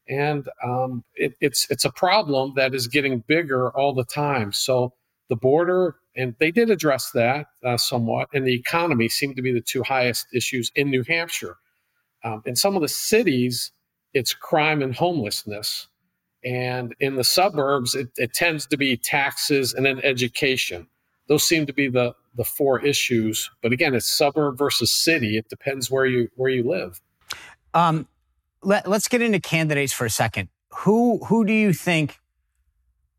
[0.07, 4.51] and um, it, it's it's a problem that is getting bigger all the time.
[4.51, 4.93] So
[5.29, 9.53] the border, and they did address that uh, somewhat, and the economy seem to be
[9.53, 11.57] the two highest issues in New Hampshire.
[12.23, 13.71] Um, in some of the cities,
[14.13, 15.87] it's crime and homelessness.
[16.45, 20.87] And in the suburbs, it, it tends to be taxes and then education.
[21.27, 23.49] Those seem to be the, the four issues.
[23.61, 25.37] But again, it's suburb versus city.
[25.37, 26.99] It depends where you where you live.
[27.73, 28.07] Um,
[28.65, 30.49] let, us get into candidates for a second.
[30.79, 32.17] Who who do you think,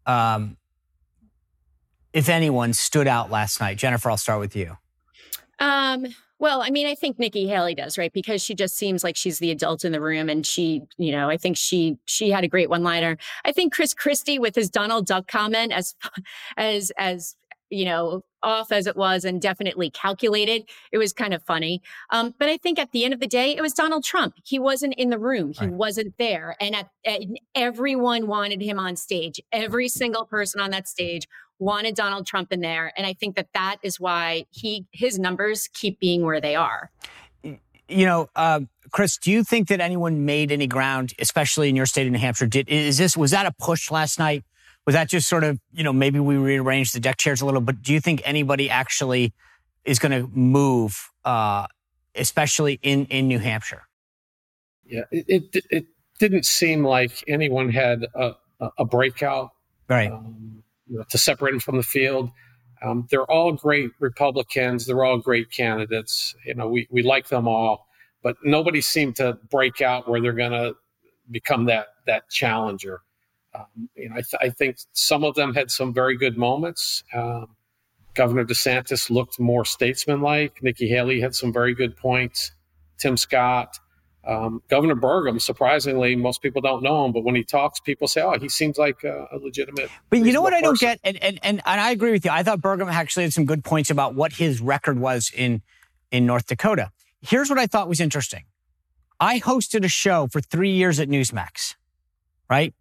[0.07, 0.57] um,
[2.13, 3.79] if anyone, stood out last night?
[3.79, 4.77] Jennifer, I'll start with you.
[5.61, 6.07] Um,
[6.41, 8.13] well, I mean, I think Nikki Haley does, right?
[8.13, 11.31] Because she just seems like she's the adult in the room and she, you know,
[11.31, 13.17] I think she she had a great one-liner.
[13.45, 15.95] I think Chris Christie with his Donald Duck comment as
[16.57, 17.37] as as
[17.71, 20.69] you know, off as it was and definitely calculated.
[20.93, 21.83] It was kind of funny.
[22.11, 24.35] Um, but I think at the end of the day, it was Donald Trump.
[24.45, 25.53] He wasn't in the room.
[25.53, 25.75] He right.
[25.75, 26.57] wasn't there.
[26.61, 27.23] And at, at,
[27.55, 29.41] everyone wanted him on stage.
[29.51, 31.27] Every single person on that stage
[31.59, 32.93] wanted Donald Trump in there.
[32.97, 36.91] And I think that that is why he his numbers keep being where they are.
[37.43, 41.87] You know, uh, Chris, do you think that anyone made any ground, especially in your
[41.87, 42.47] state of New Hampshire?
[42.47, 44.45] Did is this was that a push last night?
[44.87, 47.61] Was that just sort of you know maybe we rearranged the deck chairs a little?
[47.61, 49.33] But do you think anybody actually
[49.85, 51.67] is going to move, uh,
[52.15, 53.83] especially in in New Hampshire?
[54.85, 55.87] Yeah, it, it, it
[56.19, 58.35] didn't seem like anyone had a,
[58.79, 59.51] a breakout.
[59.89, 60.11] Right.
[60.11, 62.31] Um, you know, to separate them from the field.
[62.83, 64.87] Um, they're all great Republicans.
[64.87, 66.35] They're all great candidates.
[66.45, 67.87] You know, we, we like them all,
[68.23, 70.75] but nobody seemed to break out where they're going to
[71.31, 73.01] become that that challenger.
[73.55, 77.05] Um, you know, I, th- I, think some of them had some very good moments.
[77.15, 77.55] Um,
[78.15, 80.63] Governor DeSantis looked more statesmanlike.
[80.63, 82.53] Nikki Haley had some very good points.
[82.99, 83.79] Tim Scott,
[84.27, 88.23] um, Governor Burgum, surprisingly, most people don't know him, but when he talks, people say,
[88.23, 91.23] "Oh, he seems like a, a legitimate." But you know what I don't get, and,
[91.23, 92.31] and and and I agree with you.
[92.31, 95.63] I thought Burgum actually had some good points about what his record was in
[96.11, 96.91] in North Dakota.
[97.21, 98.45] Here's what I thought was interesting.
[99.21, 101.75] I hosted a show for three years at Newsmax,
[102.49, 102.75] right?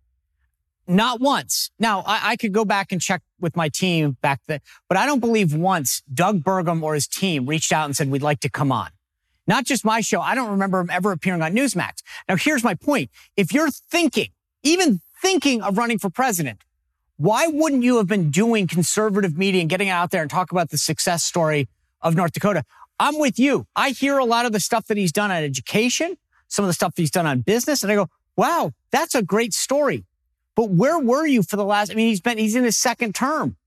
[0.87, 1.71] Not once.
[1.79, 5.05] Now I, I could go back and check with my team back then, but I
[5.05, 8.49] don't believe once Doug Burgum or his team reached out and said, "We'd like to
[8.49, 8.89] come on."
[9.47, 10.21] Not just my show.
[10.21, 12.01] I don't remember him ever appearing on Newsmax.
[12.29, 13.11] Now, here's my point.
[13.35, 14.29] If you're thinking,
[14.63, 16.63] even thinking of running for president,
[17.17, 20.69] why wouldn't you have been doing conservative media and getting out there and talk about
[20.69, 21.67] the success story
[22.01, 22.63] of North Dakota?
[22.99, 23.67] I'm with you.
[23.75, 26.17] I hear a lot of the stuff that he's done on education,
[26.47, 29.53] some of the stuff he's done on business, and I go, wow, that's a great
[29.53, 30.05] story.
[30.55, 31.91] But where were you for the last?
[31.91, 33.57] I mean, he's been he's in his second term,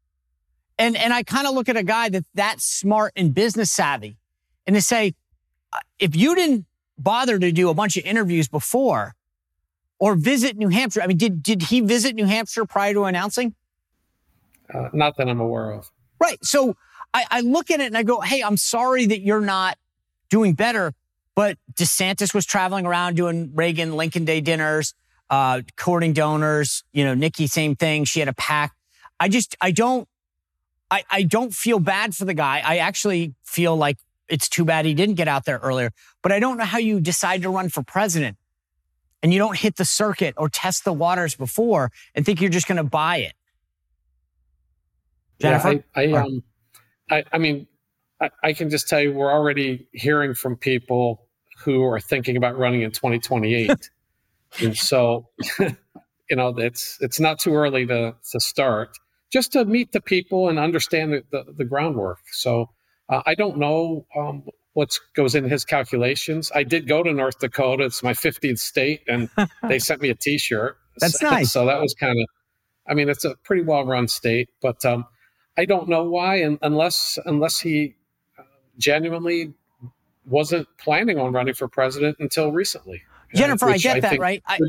[0.78, 4.16] and and I kind of look at a guy that that smart and business savvy,
[4.66, 5.14] and to say,
[5.98, 6.66] if you didn't
[6.98, 9.14] bother to do a bunch of interviews before
[9.98, 13.54] or visit New Hampshire, I mean, did, did he visit New Hampshire prior to announcing?
[14.72, 15.90] Uh, not that I'm aware of.
[16.20, 16.38] Right.
[16.44, 16.76] So
[17.14, 19.78] I, I look at it and I go, hey, I'm sorry that you're not
[20.28, 20.92] doing better.
[21.34, 24.94] But DeSantis was traveling around doing Reagan Lincoln Day dinners,
[25.30, 26.84] uh, courting donors.
[26.92, 28.04] You know, Nikki, same thing.
[28.04, 28.72] She had a pack.
[29.18, 30.08] I just, I don't,
[30.90, 32.62] I, I don't feel bad for the guy.
[32.64, 35.90] I actually feel like it's too bad he didn't get out there earlier.
[36.22, 38.36] But I don't know how you decide to run for president
[39.22, 42.68] and you don't hit the circuit or test the waters before and think you're just
[42.68, 43.32] going to buy it.
[45.40, 45.72] Jennifer?
[45.72, 46.42] Yeah, I, I, um,
[47.10, 47.66] I, I mean,
[48.20, 51.26] I, I can just tell you we're already hearing from people
[51.64, 53.90] who are thinking about running in 2028.
[54.60, 58.98] And so, you know, it's it's not too early to to start.
[59.32, 62.20] Just to meet the people and understand the, the, the groundwork.
[62.30, 62.70] So
[63.08, 66.52] uh, I don't know um, what goes into his calculations.
[66.54, 67.84] I did go to North Dakota.
[67.84, 69.28] It's my 15th state, and
[69.68, 70.76] they sent me a T-shirt.
[70.98, 71.52] That's so, nice.
[71.52, 72.28] So that was kind of,
[72.88, 75.06] I mean, it's a pretty well-run state, but um,
[75.56, 77.96] I don't know why, and unless unless he
[78.38, 78.42] uh,
[78.78, 79.54] genuinely
[80.26, 83.02] wasn't planning on running for president until recently.
[83.36, 84.42] Jennifer, I get I that, right?
[84.46, 84.60] I,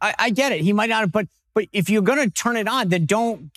[0.00, 0.60] I, I get it.
[0.62, 3.50] He might not have, but but if you're going to turn it on, then don't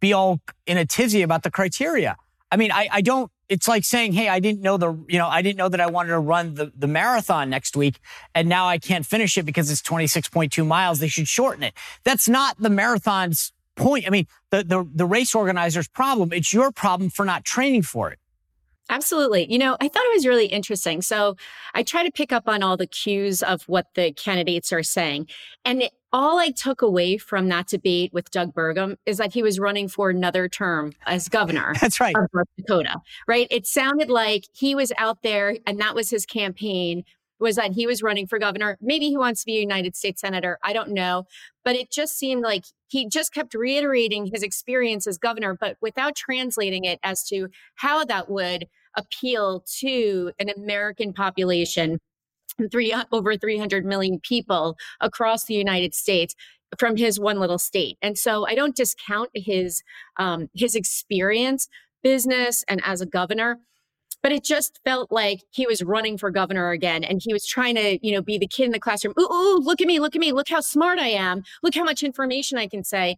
[0.00, 2.16] be all in a tizzy about the criteria.
[2.50, 5.28] I mean, I, I don't it's like saying, Hey, I didn't know the, you know,
[5.28, 8.00] I didn't know that I wanted to run the, the marathon next week.
[8.34, 11.00] And now I can't finish it because it's 26.2 miles.
[11.00, 11.74] They should shorten it.
[12.02, 14.06] That's not the marathon's point.
[14.06, 16.32] I mean, the, the, the race organizer's problem.
[16.32, 18.18] It's your problem for not training for it.
[18.90, 19.50] Absolutely.
[19.50, 21.02] You know, I thought it was really interesting.
[21.02, 21.36] So
[21.74, 25.28] I try to pick up on all the cues of what the candidates are saying.
[25.64, 29.42] And it, all I took away from that debate with Doug Burgum is that he
[29.42, 31.74] was running for another term as governor.
[31.80, 32.14] That's right.
[32.14, 33.46] Of North Dakota, right?
[33.50, 37.04] It sounded like he was out there and that was his campaign
[37.42, 38.78] was that he was running for governor.
[38.80, 40.58] Maybe he wants to be a United States senator.
[40.62, 41.24] I don't know.
[41.64, 46.14] But it just seemed like he just kept reiterating his experience as governor, but without
[46.14, 51.98] translating it as to how that would appeal to an American population,
[52.70, 56.34] three over 300 million people across the United States
[56.78, 57.98] from his one little state.
[58.02, 59.82] And so I don't discount his
[60.16, 61.68] um, his experience,
[62.02, 63.58] business, and as a governor
[64.22, 67.74] but it just felt like he was running for governor again and he was trying
[67.74, 70.14] to you know be the kid in the classroom ooh, ooh look at me look
[70.14, 73.16] at me look how smart i am look how much information i can say.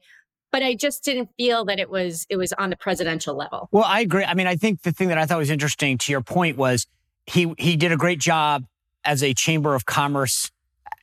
[0.53, 3.69] But i just didn't feel that it was it was on the presidential level.
[3.73, 4.25] Well i agree.
[4.25, 6.87] I mean i think the thing that i thought was interesting to your point was
[7.27, 8.65] he he did a great job
[9.05, 10.51] as a chamber of commerce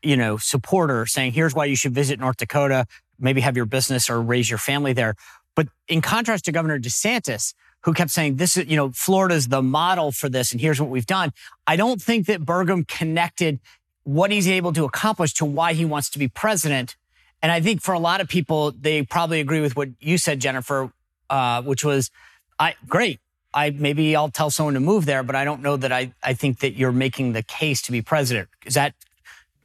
[0.01, 2.85] you know supporter saying here's why you should visit north dakota
[3.21, 5.15] maybe have your business or raise your family there.
[5.55, 7.53] But in contrast to governor desantis
[7.83, 10.89] who kept saying this is, you know, Florida's the model for this and here's what
[10.89, 11.31] we've done.
[11.67, 13.59] I don't think that Burgum connected
[14.03, 16.95] what he's able to accomplish to why he wants to be president.
[17.41, 20.39] And I think for a lot of people, they probably agree with what you said,
[20.39, 20.91] Jennifer,
[21.29, 22.11] uh, which was,
[22.59, 23.19] I great.
[23.53, 26.33] I maybe I'll tell someone to move there, but I don't know that I, I
[26.33, 28.47] think that you're making the case to be president.
[28.65, 28.93] Is that,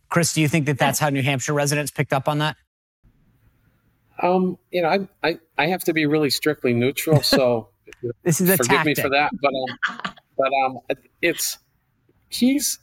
[0.08, 2.56] Chris, do you think that that's how New Hampshire residents picked up on that?
[4.20, 7.22] Um, you know, I, I, I have to be really strictly neutral.
[7.22, 7.68] So
[8.22, 8.96] this is a forgive tactic.
[8.98, 10.78] me for that, but um, but um,
[11.22, 11.58] it's
[12.28, 12.78] he's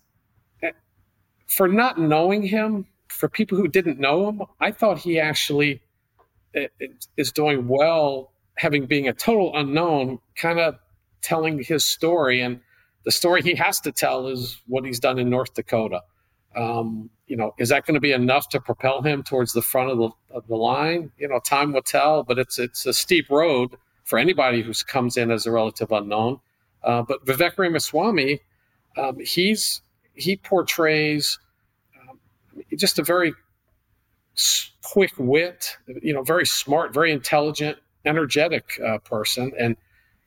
[1.48, 2.88] for not knowing him.
[3.10, 5.82] For people who didn't know him, I thought he actually
[7.16, 10.76] is doing well, having being a total unknown, kind of
[11.22, 12.60] telling his story, and
[13.06, 16.02] the story he has to tell is what he's done in North Dakota.
[16.56, 19.92] Um, you know, is that going to be enough to propel him towards the front
[19.92, 21.12] of the, of the line?
[21.18, 25.18] You know, time will tell, but it's it's a steep road for anybody who comes
[25.18, 26.40] in as a relative unknown.
[26.84, 28.40] Uh, but Vivek Ramaswamy,
[28.98, 29.82] um, he's
[30.14, 31.40] he portrays
[32.10, 32.20] um,
[32.78, 33.34] just a very
[34.84, 39.78] quick wit, you know, very smart, very intelligent, energetic uh, person, and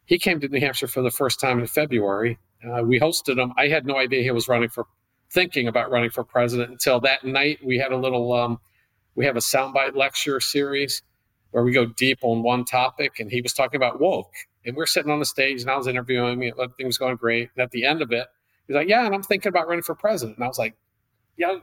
[0.07, 2.39] he came to New Hampshire for the first time in February.
[2.65, 3.53] Uh, we hosted him.
[3.57, 4.87] I had no idea he was running for,
[5.31, 7.59] thinking about running for president until that night.
[7.63, 8.61] We had a little, um,
[9.17, 11.03] we have a soundbite lecture series
[11.57, 13.19] where we go deep on one topic.
[13.19, 14.31] And he was talking about woke.
[14.67, 16.53] And we are sitting on the stage and I was interviewing him.
[16.63, 17.49] Everything was going great.
[17.57, 18.27] And at the end of it,
[18.67, 20.37] he's like, Yeah, and I'm thinking about running for president.
[20.37, 20.77] And I was like,
[21.39, 21.57] Yeah,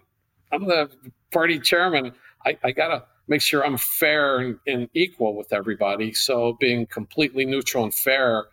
[0.52, 0.90] I'm the
[1.32, 2.12] party chairman.
[2.44, 6.12] I, I got to make sure I'm fair and, and, equal with everybody.
[6.12, 8.46] So being completely neutral and fair,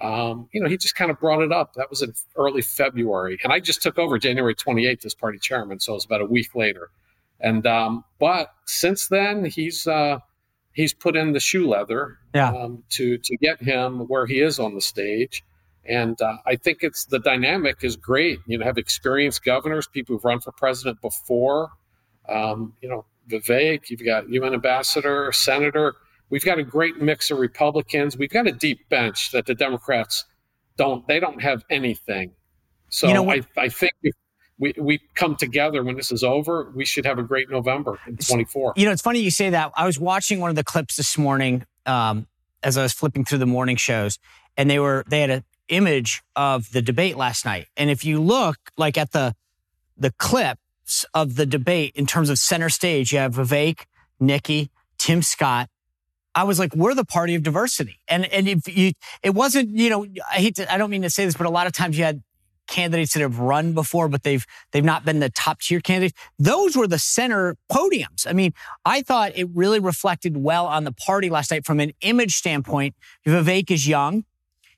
[0.00, 1.74] um, you know, he just kind of brought it up.
[1.74, 3.38] That was in early February.
[3.44, 5.78] And I just took over January 28th as party chairman.
[5.78, 6.90] So it was about a week later.
[7.38, 10.18] And, um, but since then, he's, uh,
[10.78, 12.50] he's put in the shoe leather yeah.
[12.50, 15.44] um, to to get him where he is on the stage.
[15.84, 18.38] And uh, I think it's the dynamic is great.
[18.46, 21.70] You know, have experienced governors, people who've run for president before.
[22.28, 25.96] Um, you know, Vivek, you've got UN ambassador, senator.
[26.30, 28.16] We've got a great mix of Republicans.
[28.16, 30.26] We've got a deep bench that the Democrats
[30.76, 31.06] don't.
[31.08, 32.32] They don't have anything.
[32.88, 34.14] So you know, I, I think if
[34.58, 38.16] we, we come together when this is over, we should have a great November in
[38.16, 38.74] 24.
[38.76, 39.72] You know, it's funny you say that.
[39.76, 42.26] I was watching one of the clips this morning um,
[42.62, 44.18] as I was flipping through the morning shows,
[44.56, 47.66] and they were they had an image of the debate last night.
[47.76, 49.34] And if you look like at the
[49.96, 53.84] the clips of the debate in terms of center stage, you have Vivek,
[54.18, 55.68] Nikki, Tim Scott.
[56.34, 58.00] I was like, we're the party of diversity.
[58.08, 58.92] And and if you
[59.22, 61.50] it wasn't, you know, I hate to I don't mean to say this, but a
[61.50, 62.22] lot of times you had
[62.68, 66.18] candidates that have run before, but they've they've not been the top tier candidates.
[66.38, 68.26] Those were the center podiums.
[68.26, 68.52] I mean,
[68.84, 72.94] I thought it really reflected well on the party last night from an image standpoint.
[73.26, 74.24] Vivek is young.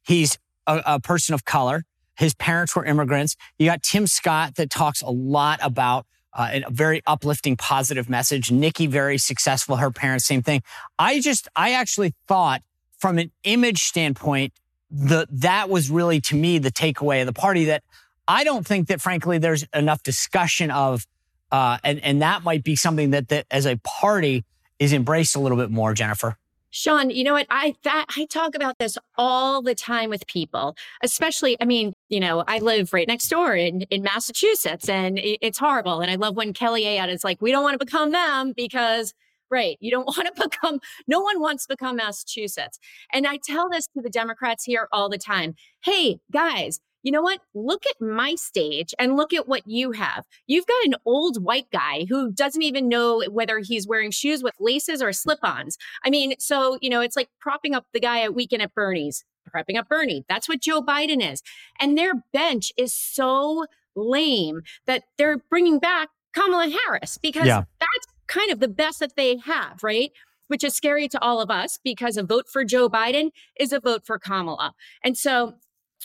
[0.03, 1.85] He's a, a person of color.
[2.17, 3.37] His parents were immigrants.
[3.59, 8.53] You got Tim Scott that talks a lot about uh, a very uplifting, positive message.
[8.53, 9.77] Nikki, very successful.
[9.77, 10.63] Her parents, same thing.
[10.99, 12.63] I just, I actually thought
[12.99, 14.53] from an image standpoint,
[14.91, 17.83] the that was really to me the takeaway of the party that
[18.27, 21.07] I don't think that frankly there's enough discussion of
[21.53, 24.45] uh, and and that might be something that that as a party
[24.79, 26.37] is embraced a little bit more, Jennifer.
[26.73, 27.47] Sean, you know what?
[27.51, 31.57] I that I talk about this all the time with people, especially.
[31.61, 35.59] I mean, you know, I live right next door in in Massachusetts, and it, it's
[35.59, 36.01] horrible.
[36.01, 39.15] And I love when Kelly Ayotte is like, "We don't want to become them because
[39.51, 39.77] Right.
[39.81, 42.79] You don't want to become, no one wants to become Massachusetts.
[43.13, 45.55] And I tell this to the Democrats here all the time.
[45.85, 47.41] Hey, guys, you know what?
[47.55, 50.25] Look at my stage and look at what you have.
[50.47, 54.55] You've got an old white guy who doesn't even know whether he's wearing shoes with
[54.61, 55.79] laces or slip ons.
[56.05, 59.25] I mean, so, you know, it's like propping up the guy at Weekend at Bernie's,
[59.47, 60.25] propping up Bernie.
[60.29, 61.43] That's what Joe Biden is.
[61.81, 63.65] And their bench is so
[63.97, 67.63] lame that they're bringing back Kamala Harris because yeah.
[67.81, 70.13] that's kind of the best that they have, right?
[70.47, 73.81] Which is scary to all of us because a vote for Joe Biden is a
[73.81, 74.73] vote for Kamala.
[75.05, 75.55] And so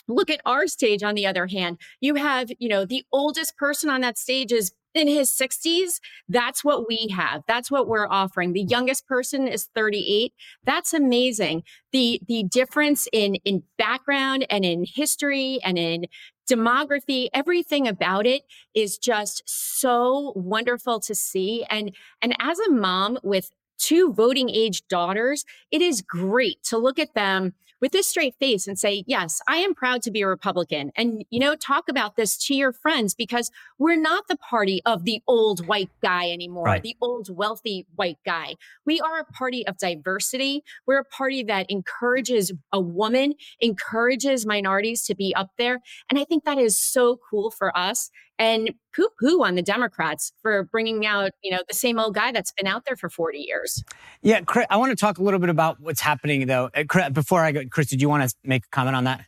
[0.08, 1.78] look at our stage on the other hand.
[2.00, 6.64] You have, you know, the oldest person on that stage is in his 60s that's
[6.64, 7.42] what we have.
[7.46, 8.52] That's what we're offering.
[8.52, 10.32] The youngest person is 38
[10.64, 11.62] that's amazing.
[11.92, 16.06] The the difference in in background and in history and in
[16.50, 18.42] demography everything about it
[18.74, 21.64] is just so wonderful to see.
[21.70, 26.98] And and as a mom with two voting age daughters it is great to look
[26.98, 30.26] at them with this straight face and say, yes, I am proud to be a
[30.26, 30.92] Republican.
[30.96, 35.04] And, you know, talk about this to your friends because we're not the party of
[35.04, 36.82] the old white guy anymore, right.
[36.82, 38.54] the old wealthy white guy.
[38.84, 40.62] We are a party of diversity.
[40.86, 45.80] We're a party that encourages a woman, encourages minorities to be up there.
[46.10, 50.32] And I think that is so cool for us and poo poo on the Democrats
[50.42, 53.38] for bringing out, you know, the same old guy that's been out there for 40
[53.38, 53.82] years.
[54.22, 56.70] Yeah, Chris, I want to talk a little bit about what's happening though.
[56.74, 59.24] Uh, before I go, Chris, did you want to make a comment on that?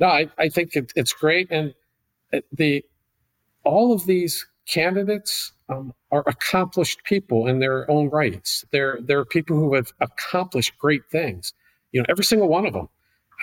[0.00, 1.48] No, I, I think it, it's great.
[1.50, 1.74] And
[2.32, 2.84] uh, the
[3.64, 8.64] all of these candidates um, are accomplished people in their own rights.
[8.70, 11.52] They're, they're people who have accomplished great things,
[11.92, 12.88] you know, every single one of them.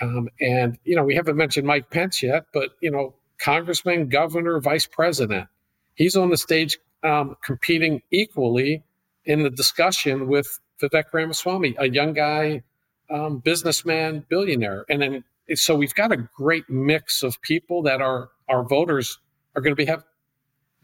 [0.00, 4.60] Um, and, you know, we haven't mentioned Mike Pence yet, but, you know, congressman, governor,
[4.60, 5.48] vice president.
[5.94, 8.82] He's on the stage um, competing equally
[9.24, 12.62] in the discussion with Vivek Ramaswamy, a young guy,
[13.10, 14.84] um, businessman, billionaire.
[14.88, 15.24] And then,
[15.54, 19.18] so we've got a great mix of people that our, our voters
[19.54, 20.04] are going to be, have,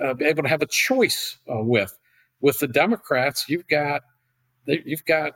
[0.01, 1.97] uh, be able to have a choice uh, with.
[2.41, 4.03] With the Democrats, you've got,
[4.67, 5.35] you've got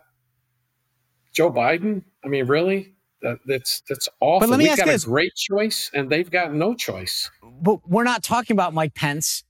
[1.32, 2.02] Joe Biden.
[2.24, 2.95] I mean, really?
[3.22, 4.40] That, that's that's awful.
[4.40, 7.30] But let me We've ask got you a great choice, and they've got no choice.
[7.42, 9.42] But we're not talking about Mike Pence.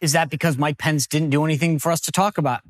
[0.00, 2.60] Is that because Mike Pence didn't do anything for us to talk about?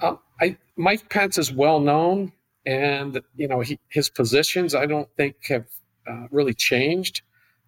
[0.00, 2.32] Um, I, Mike Pence is well known,
[2.64, 5.66] and you know he, his positions I don't think have
[6.08, 7.20] uh, really changed,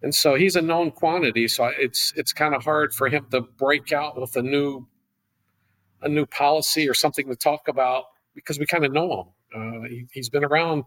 [0.03, 1.47] and so he's a known quantity.
[1.47, 4.87] So it's it's kind of hard for him to break out with a new
[6.01, 8.05] a new policy or something to talk about
[8.35, 9.27] because we kind of know him.
[9.55, 10.85] Uh, he, has been around,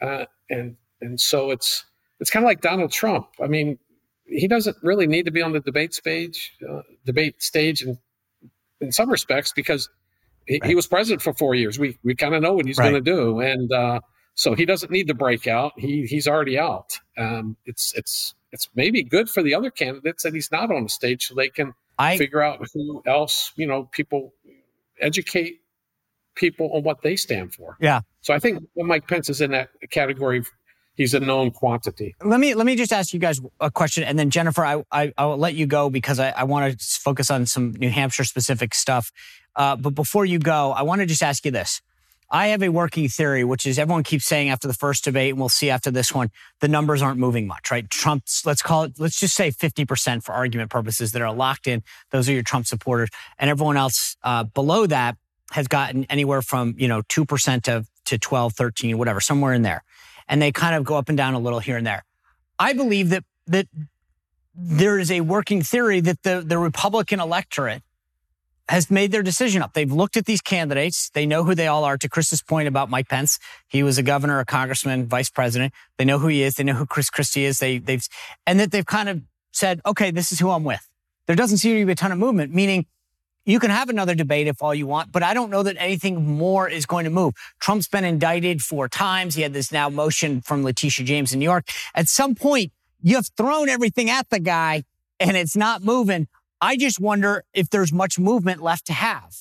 [0.00, 1.84] uh, and and so it's
[2.20, 3.26] it's kind of like Donald Trump.
[3.42, 3.78] I mean,
[4.26, 7.98] he doesn't really need to be on the debate stage, uh, debate stage, in
[8.80, 9.88] in some respects because
[10.46, 10.68] he, right.
[10.68, 11.78] he was president for four years.
[11.78, 12.90] We we kind of know what he's right.
[12.90, 14.00] going to do, and uh,
[14.34, 15.72] so he doesn't need to break out.
[15.76, 16.98] He he's already out.
[17.16, 20.88] Um, it's it's it's maybe good for the other candidates that he's not on the
[20.88, 24.34] stage, so they can I, figure out who else you know people
[25.00, 25.61] educate
[26.34, 27.76] people on what they stand for.
[27.80, 28.00] Yeah.
[28.20, 30.42] So I think Mike Pence is in that category.
[30.94, 32.14] He's a known quantity.
[32.22, 35.12] Let me let me just ask you guys a question, and then Jennifer, I I,
[35.16, 38.24] I will let you go because I, I want to focus on some New Hampshire
[38.24, 39.10] specific stuff.
[39.56, 41.80] Uh, but before you go, I want to just ask you this.
[42.32, 45.38] I have a working theory, which is everyone keeps saying after the first debate, and
[45.38, 46.30] we'll see after this one,
[46.60, 47.88] the numbers aren't moving much, right?
[47.90, 51.82] Trump's, let's call it, let's just say 50% for argument purposes that are locked in.
[52.10, 53.10] Those are your Trump supporters.
[53.38, 55.18] And everyone else uh, below that
[55.52, 59.84] has gotten anywhere from, you know, 2% to, to 12, 13, whatever, somewhere in there.
[60.28, 62.04] And they kind of go up and down a little here and there.
[62.58, 63.66] I believe that, that
[64.54, 67.82] there is a working theory that the, the Republican electorate
[68.68, 69.74] has made their decision up.
[69.74, 71.10] They've looked at these candidates.
[71.10, 71.98] They know who they all are.
[71.98, 73.38] To Chris's point about Mike Pence,
[73.68, 75.74] he was a governor, a congressman, vice president.
[75.98, 76.54] They know who he is.
[76.54, 77.58] They know who Chris Christie is.
[77.58, 78.06] They, they've,
[78.46, 79.20] and that they've kind of
[79.52, 80.88] said, okay, this is who I'm with.
[81.26, 82.86] There doesn't seem to be a ton of movement, meaning
[83.44, 86.36] you can have another debate if all you want, but I don't know that anything
[86.38, 87.34] more is going to move.
[87.60, 89.34] Trump's been indicted four times.
[89.34, 91.68] He had this now motion from Letitia James in New York.
[91.94, 94.84] At some point, you've thrown everything at the guy
[95.18, 96.28] and it's not moving.
[96.60, 99.34] I just wonder if there's much movement left to have.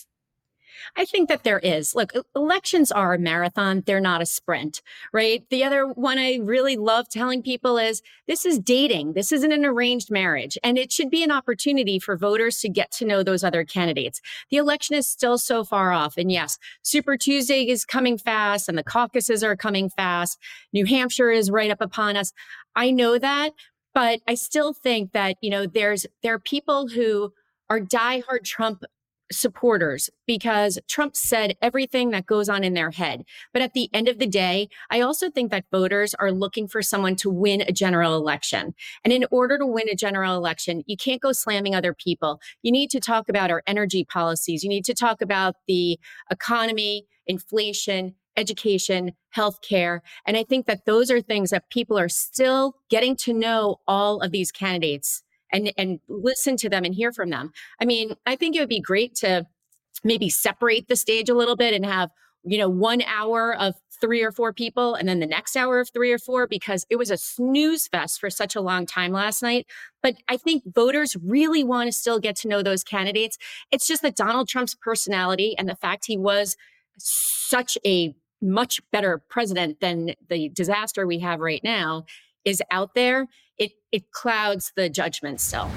[0.98, 1.96] I think that there is.
[1.96, 4.82] Look, elections are a marathon, they're not a sprint,
[5.14, 5.44] right?
[5.50, 9.14] The other one I really love telling people is this is dating.
[9.14, 10.58] This isn't an arranged marriage.
[10.64, 14.22] And it should be an opportunity for voters to get to know those other candidates.
[14.50, 16.18] The election is still so far off.
[16.18, 20.38] And yes, Super Tuesday is coming fast and the caucuses are coming fast.
[20.74, 22.34] New Hampshire is right up upon us.
[22.76, 23.54] I know that,
[23.94, 27.34] but I still think that, you know, there's there are people who
[27.70, 28.84] are diehard Trump
[29.32, 33.24] supporters because Trump said everything that goes on in their head.
[33.54, 36.82] But at the end of the day, I also think that voters are looking for
[36.82, 38.74] someone to win a general election.
[39.04, 42.40] And in order to win a general election, you can't go slamming other people.
[42.62, 44.64] You need to talk about our energy policies.
[44.64, 50.00] You need to talk about the economy, inflation, education, healthcare.
[50.26, 54.22] And I think that those are things that people are still getting to know all
[54.22, 57.52] of these candidates and and listen to them and hear from them.
[57.80, 59.46] I mean, I think it would be great to
[60.04, 62.10] maybe separate the stage a little bit and have
[62.44, 65.90] you know one hour of three or four people and then the next hour of
[65.94, 69.44] three or four because it was a snooze fest for such a long time last
[69.44, 69.68] night.
[70.02, 73.38] But i think voters really want to still get to know those candidates.
[73.72, 76.58] It's just that donald trump's personality and the fact he was
[76.98, 82.06] such a much better president than the disaster we have right now
[82.44, 83.28] is out there
[83.62, 85.70] it it clouds the judgment still.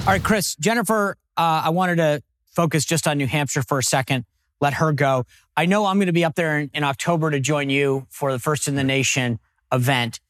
[0.00, 3.82] All right, Chris, Jennifer, uh, I wanted to focus just on New Hampshire for a
[3.82, 4.24] second.
[4.60, 5.24] Let her go.
[5.56, 8.32] I know I'm going to be up there in, in October to join you for
[8.32, 9.40] the First in the Nation
[9.72, 10.20] event.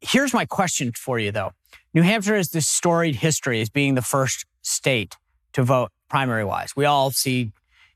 [0.00, 1.52] Here's my question for you, though.
[1.94, 5.16] New Hampshire has this storied history as being the first state
[5.54, 6.74] to vote primary wise.
[6.76, 7.52] We all see,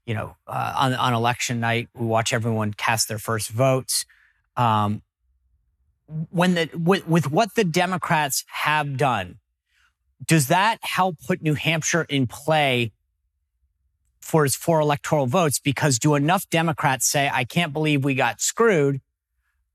[0.07, 4.07] you know, uh, on, on election night, we watch everyone cast their first votes.
[4.57, 5.03] Um,
[6.09, 9.39] when the with, with what the Democrats have done,
[10.25, 12.93] does that help put New Hampshire in play
[14.21, 15.59] for its four electoral votes?
[15.59, 19.01] Because do enough Democrats say, I can't believe we got screwed?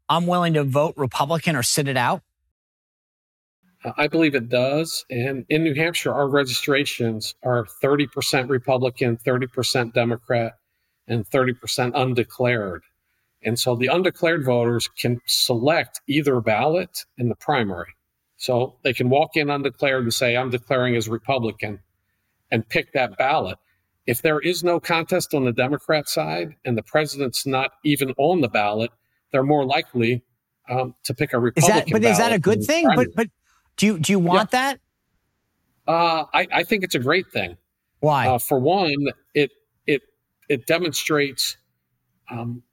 [0.10, 2.22] I'm willing to vote Republican or sit it out?
[3.98, 5.06] I believe it does.
[5.10, 10.54] And in New Hampshire, our registrations are 30% Republican, 30% Democrat,
[11.08, 12.84] and 30% undeclared.
[13.44, 17.94] And so the undeclared voters can select either ballot in the primary.
[18.38, 21.80] So they can walk in undeclared and say, I'm declaring as Republican
[22.52, 23.58] and pick that ballot.
[24.08, 28.42] If there is no contest on the Democrat side and the president's not even on
[28.42, 28.92] the ballot,
[29.32, 30.24] they're more likely
[30.70, 31.78] um, to pick a Republican.
[31.78, 32.88] Is that, but is that a good thing?
[32.96, 33.28] But but
[33.78, 34.72] do you do you want yeah.
[34.72, 34.80] that?
[35.88, 37.58] Uh, I, I think it's a great thing.
[38.00, 38.28] Why?
[38.28, 38.94] Uh, for one,
[39.34, 39.52] it
[39.86, 40.02] it
[40.50, 41.58] it demonstrates
[42.30, 42.64] um,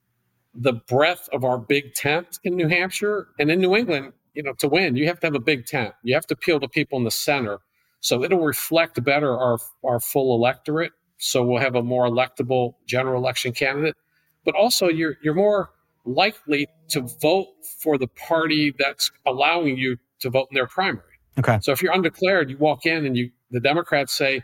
[0.61, 4.53] the breadth of our big tent in New Hampshire and in New England, you know,
[4.55, 5.95] to win, you have to have a big tent.
[6.03, 7.61] You have to appeal to people in the center.
[8.01, 10.93] So it'll reflect better our, our full electorate.
[11.19, 13.97] So we'll have a more electable general election candidate.
[14.45, 15.71] But also you're you're more
[16.05, 17.49] likely to vote
[17.83, 21.05] for the party that's allowing you to vote in their primary.
[21.39, 21.59] Okay.
[21.61, 24.43] So if you're undeclared, you walk in and you the Democrats say,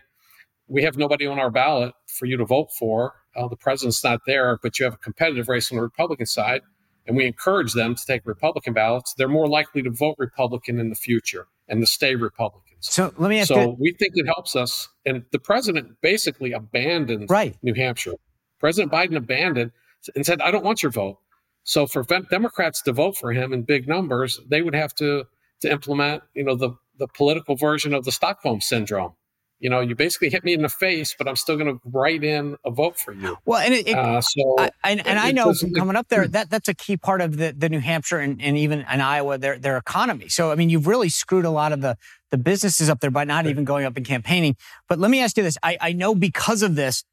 [0.69, 4.21] We have nobody on our ballot for you to vote for uh, the president's not
[4.27, 6.63] there, but you have a competitive race on the Republican side,
[7.07, 10.89] and we encourage them to take Republican ballots, they're more likely to vote Republican in
[10.89, 12.65] the future and to stay Republicans.
[12.81, 13.77] So let me ask so you.
[13.79, 14.89] we think it helps us.
[15.07, 17.57] And the president basically abandoned right.
[17.63, 18.15] New Hampshire.
[18.59, 19.73] President Biden abandoned
[20.15, 21.19] and said, I don't want your vote.
[21.65, 25.25] So for Democrats to vote for him in big numbers, they would have to
[25.61, 29.15] to implement, you know, the the political version of the Stockholm syndrome
[29.61, 32.25] you know, you basically hit me in the face, but I'm still going to write
[32.25, 33.39] in a vote for you.
[33.45, 36.27] Well, and it, it uh, so I, and, and I know from coming up there
[36.29, 39.39] that that's a key part of the, the New Hampshire and, and even in Iowa
[39.39, 40.29] their their economy.
[40.29, 41.97] So I mean, you've really screwed a lot of the
[42.31, 44.57] the businesses up there by not even going up and campaigning.
[44.89, 47.05] But let me ask you this: I, I know because of this,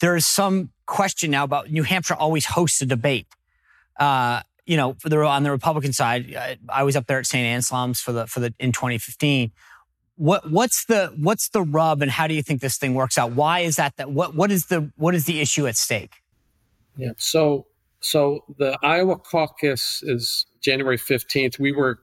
[0.00, 3.26] there is some question now about New Hampshire always hosts a debate.
[3.98, 7.26] Uh, you know, for the on the Republican side, I, I was up there at
[7.26, 7.44] St.
[7.44, 9.52] Anselm's for the for the in 2015
[10.20, 13.32] what what's the what's the rub and how do you think this thing works out?
[13.32, 16.12] Why is that that what what is the what is the issue at stake?
[16.98, 17.12] Yeah.
[17.16, 17.66] So
[18.00, 21.58] so the Iowa caucus is January 15th.
[21.58, 22.00] We were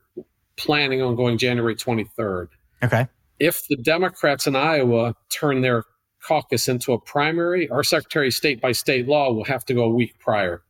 [0.55, 2.47] planning on going January 23rd.
[2.84, 3.07] Okay.
[3.39, 5.84] If the Democrats in Iowa turn their
[6.24, 9.84] caucus into a primary, our Secretary of State by state law will have to go
[9.84, 10.63] a week prior.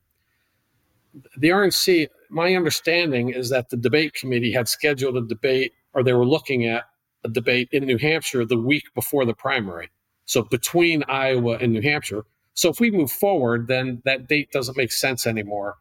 [1.37, 6.13] The RNC, my understanding is that the debate committee had scheduled a debate or they
[6.13, 6.83] were looking at
[7.27, 9.89] debate in New Hampshire the week before the primary.
[10.25, 12.23] So between Iowa and New Hampshire.
[12.53, 15.77] So if we move forward, then that date doesn't make sense anymore.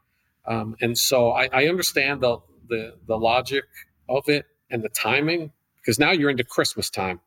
[0.46, 2.38] Um, and so I, I understand the,
[2.68, 3.64] the, the logic
[4.08, 7.20] of it and the timing because now you're into Christmas time.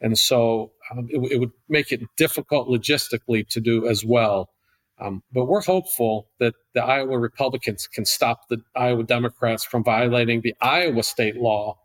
[0.00, 4.50] And so um, it, it, would make it difficult logistically to do as well.
[4.98, 10.42] Um, but we're hopeful that the Iowa Republicans can stop the Iowa Democrats from violating
[10.42, 11.78] the Iowa state law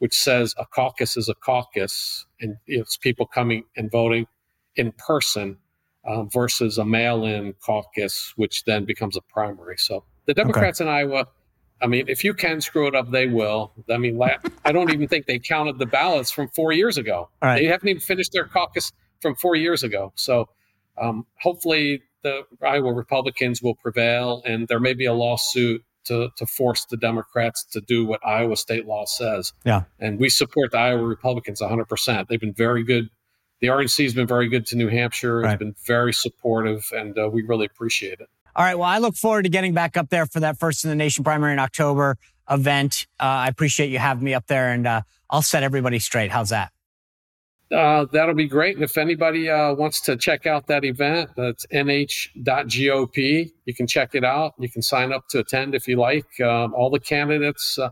[0.00, 4.26] which says a caucus is a caucus and it's people coming and voting
[4.74, 5.58] in person
[6.08, 9.76] um, versus a mail-in caucus, which then becomes a primary.
[9.76, 10.88] So the Democrats okay.
[10.88, 11.26] in Iowa,
[11.82, 13.72] I mean, if you can screw it up, they will.
[13.90, 14.18] I mean,
[14.64, 17.28] I don't even think they counted the ballots from four years ago.
[17.58, 20.12] They haven't even finished their caucus from four years ago.
[20.16, 20.48] So
[20.98, 26.46] um, hopefully the Iowa Republicans will prevail, and there may be a lawsuit to, to
[26.46, 29.52] force the Democrats to do what Iowa state law says.
[29.64, 29.82] Yeah.
[29.98, 32.28] And we support the Iowa Republicans 100%.
[32.28, 33.08] They've been very good.
[33.60, 35.40] The RNC has been very good to New Hampshire.
[35.40, 35.52] Right.
[35.52, 38.28] It's been very supportive, and uh, we really appreciate it.
[38.56, 38.74] All right.
[38.74, 41.24] Well, I look forward to getting back up there for that First in the Nation
[41.24, 42.16] primary in October
[42.50, 43.06] event.
[43.20, 46.30] Uh, I appreciate you having me up there, and uh, I'll set everybody straight.
[46.30, 46.72] How's that?
[47.72, 48.74] Uh, that'll be great.
[48.74, 53.16] And if anybody uh, wants to check out that event, that's nh.gop.
[53.64, 54.54] You can check it out.
[54.58, 56.40] You can sign up to attend if you like.
[56.40, 57.90] Um, all the candidates, uh,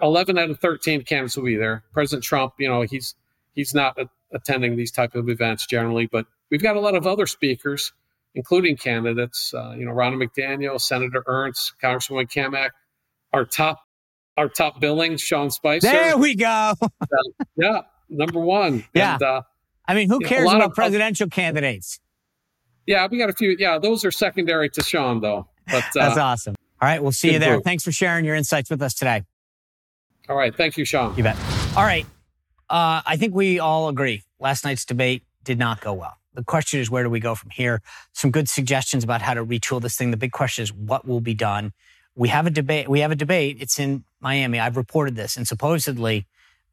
[0.00, 1.82] 11 out of 13 candidates will be there.
[1.92, 3.14] President Trump, you know, he's
[3.52, 7.06] he's not a- attending these type of events generally, but we've got a lot of
[7.06, 7.92] other speakers,
[8.34, 9.52] including candidates.
[9.52, 12.70] Uh, you know, Ronna McDaniel, Senator Ernst, Congresswoman Cammack,
[13.32, 13.80] our top
[14.36, 15.88] our top billing, Sean Spicer.
[15.88, 16.74] There we go.
[17.56, 18.84] yeah number one.
[18.94, 19.14] Yeah.
[19.14, 19.42] And, uh,
[19.88, 22.00] I mean, who cares about presidential candidates?
[22.86, 23.56] Yeah, we got a few.
[23.58, 25.48] Yeah, those are secondary to Sean, though.
[25.66, 26.54] But uh, that's awesome.
[26.80, 27.54] All right, we'll see you there.
[27.54, 27.64] Group.
[27.64, 29.22] Thanks for sharing your insights with us today.
[30.28, 31.16] All right, thank you, Sean.
[31.16, 31.36] You bet.
[31.76, 32.06] All right,
[32.68, 34.22] uh, I think we all agree.
[34.40, 36.14] Last night's debate did not go well.
[36.34, 37.80] The question is, where do we go from here?
[38.12, 40.10] Some good suggestions about how to retool this thing.
[40.10, 41.72] The big question is, what will be done?
[42.14, 42.88] We have a debate.
[42.88, 43.56] We have a debate.
[43.60, 44.58] It's in Miami.
[44.58, 46.26] I've reported this, and supposedly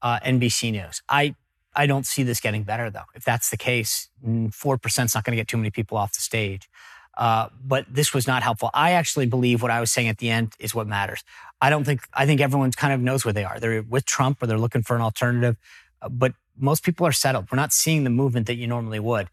[0.03, 1.01] uh, NBC News.
[1.09, 1.35] I
[1.75, 3.05] I don't see this getting better though.
[3.15, 5.97] If that's the case, mm, four percent is not going to get too many people
[5.97, 6.69] off the stage.
[7.15, 8.71] Uh, but this was not helpful.
[8.73, 11.23] I actually believe what I was saying at the end is what matters.
[11.61, 13.59] I don't think I think everyone kind of knows where they are.
[13.59, 15.57] They're with Trump or they're looking for an alternative.
[16.01, 17.47] Uh, but most people are settled.
[17.51, 19.29] We're not seeing the movement that you normally would.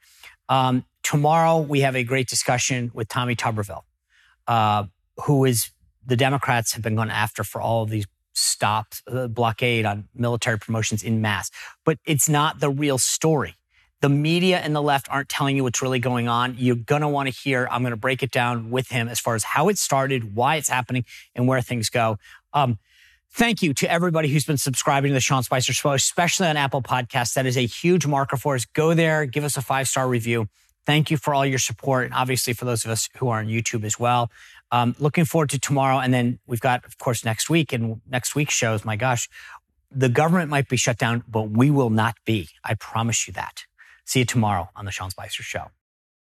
[0.49, 3.83] Um, tomorrow we have a great discussion with Tommy Tuberville,
[4.47, 4.85] uh,
[5.25, 5.71] who is
[6.05, 8.07] the Democrats have been going after for all of these
[8.41, 11.51] stopped the blockade on military promotions in mass.
[11.85, 13.57] But it's not the real story.
[14.01, 16.55] The media and the left aren't telling you what's really going on.
[16.59, 19.21] You're going to want to hear, I'm going to break it down with him as
[19.21, 22.17] far as how it started, why it's happening, and where things go.
[22.55, 22.79] Um,
[23.33, 26.83] thank you to everybody who's been subscribing to the Sean Spicer Show, especially on Apple
[26.83, 27.35] Podcasts.
[27.35, 28.65] That is a huge marker for us.
[28.65, 30.49] Go there, give us a five star review.
[30.87, 33.49] Thank you for all your support, and obviously for those of us who are on
[33.49, 34.31] YouTube as well.
[34.73, 35.99] Um, looking forward to tomorrow.
[35.99, 37.73] And then we've got, of course, next week.
[37.73, 39.29] And next week's shows, my gosh,
[39.91, 42.49] the government might be shut down, but we will not be.
[42.65, 43.65] I promise you that.
[44.05, 45.67] See you tomorrow on The Sean Spicer Show.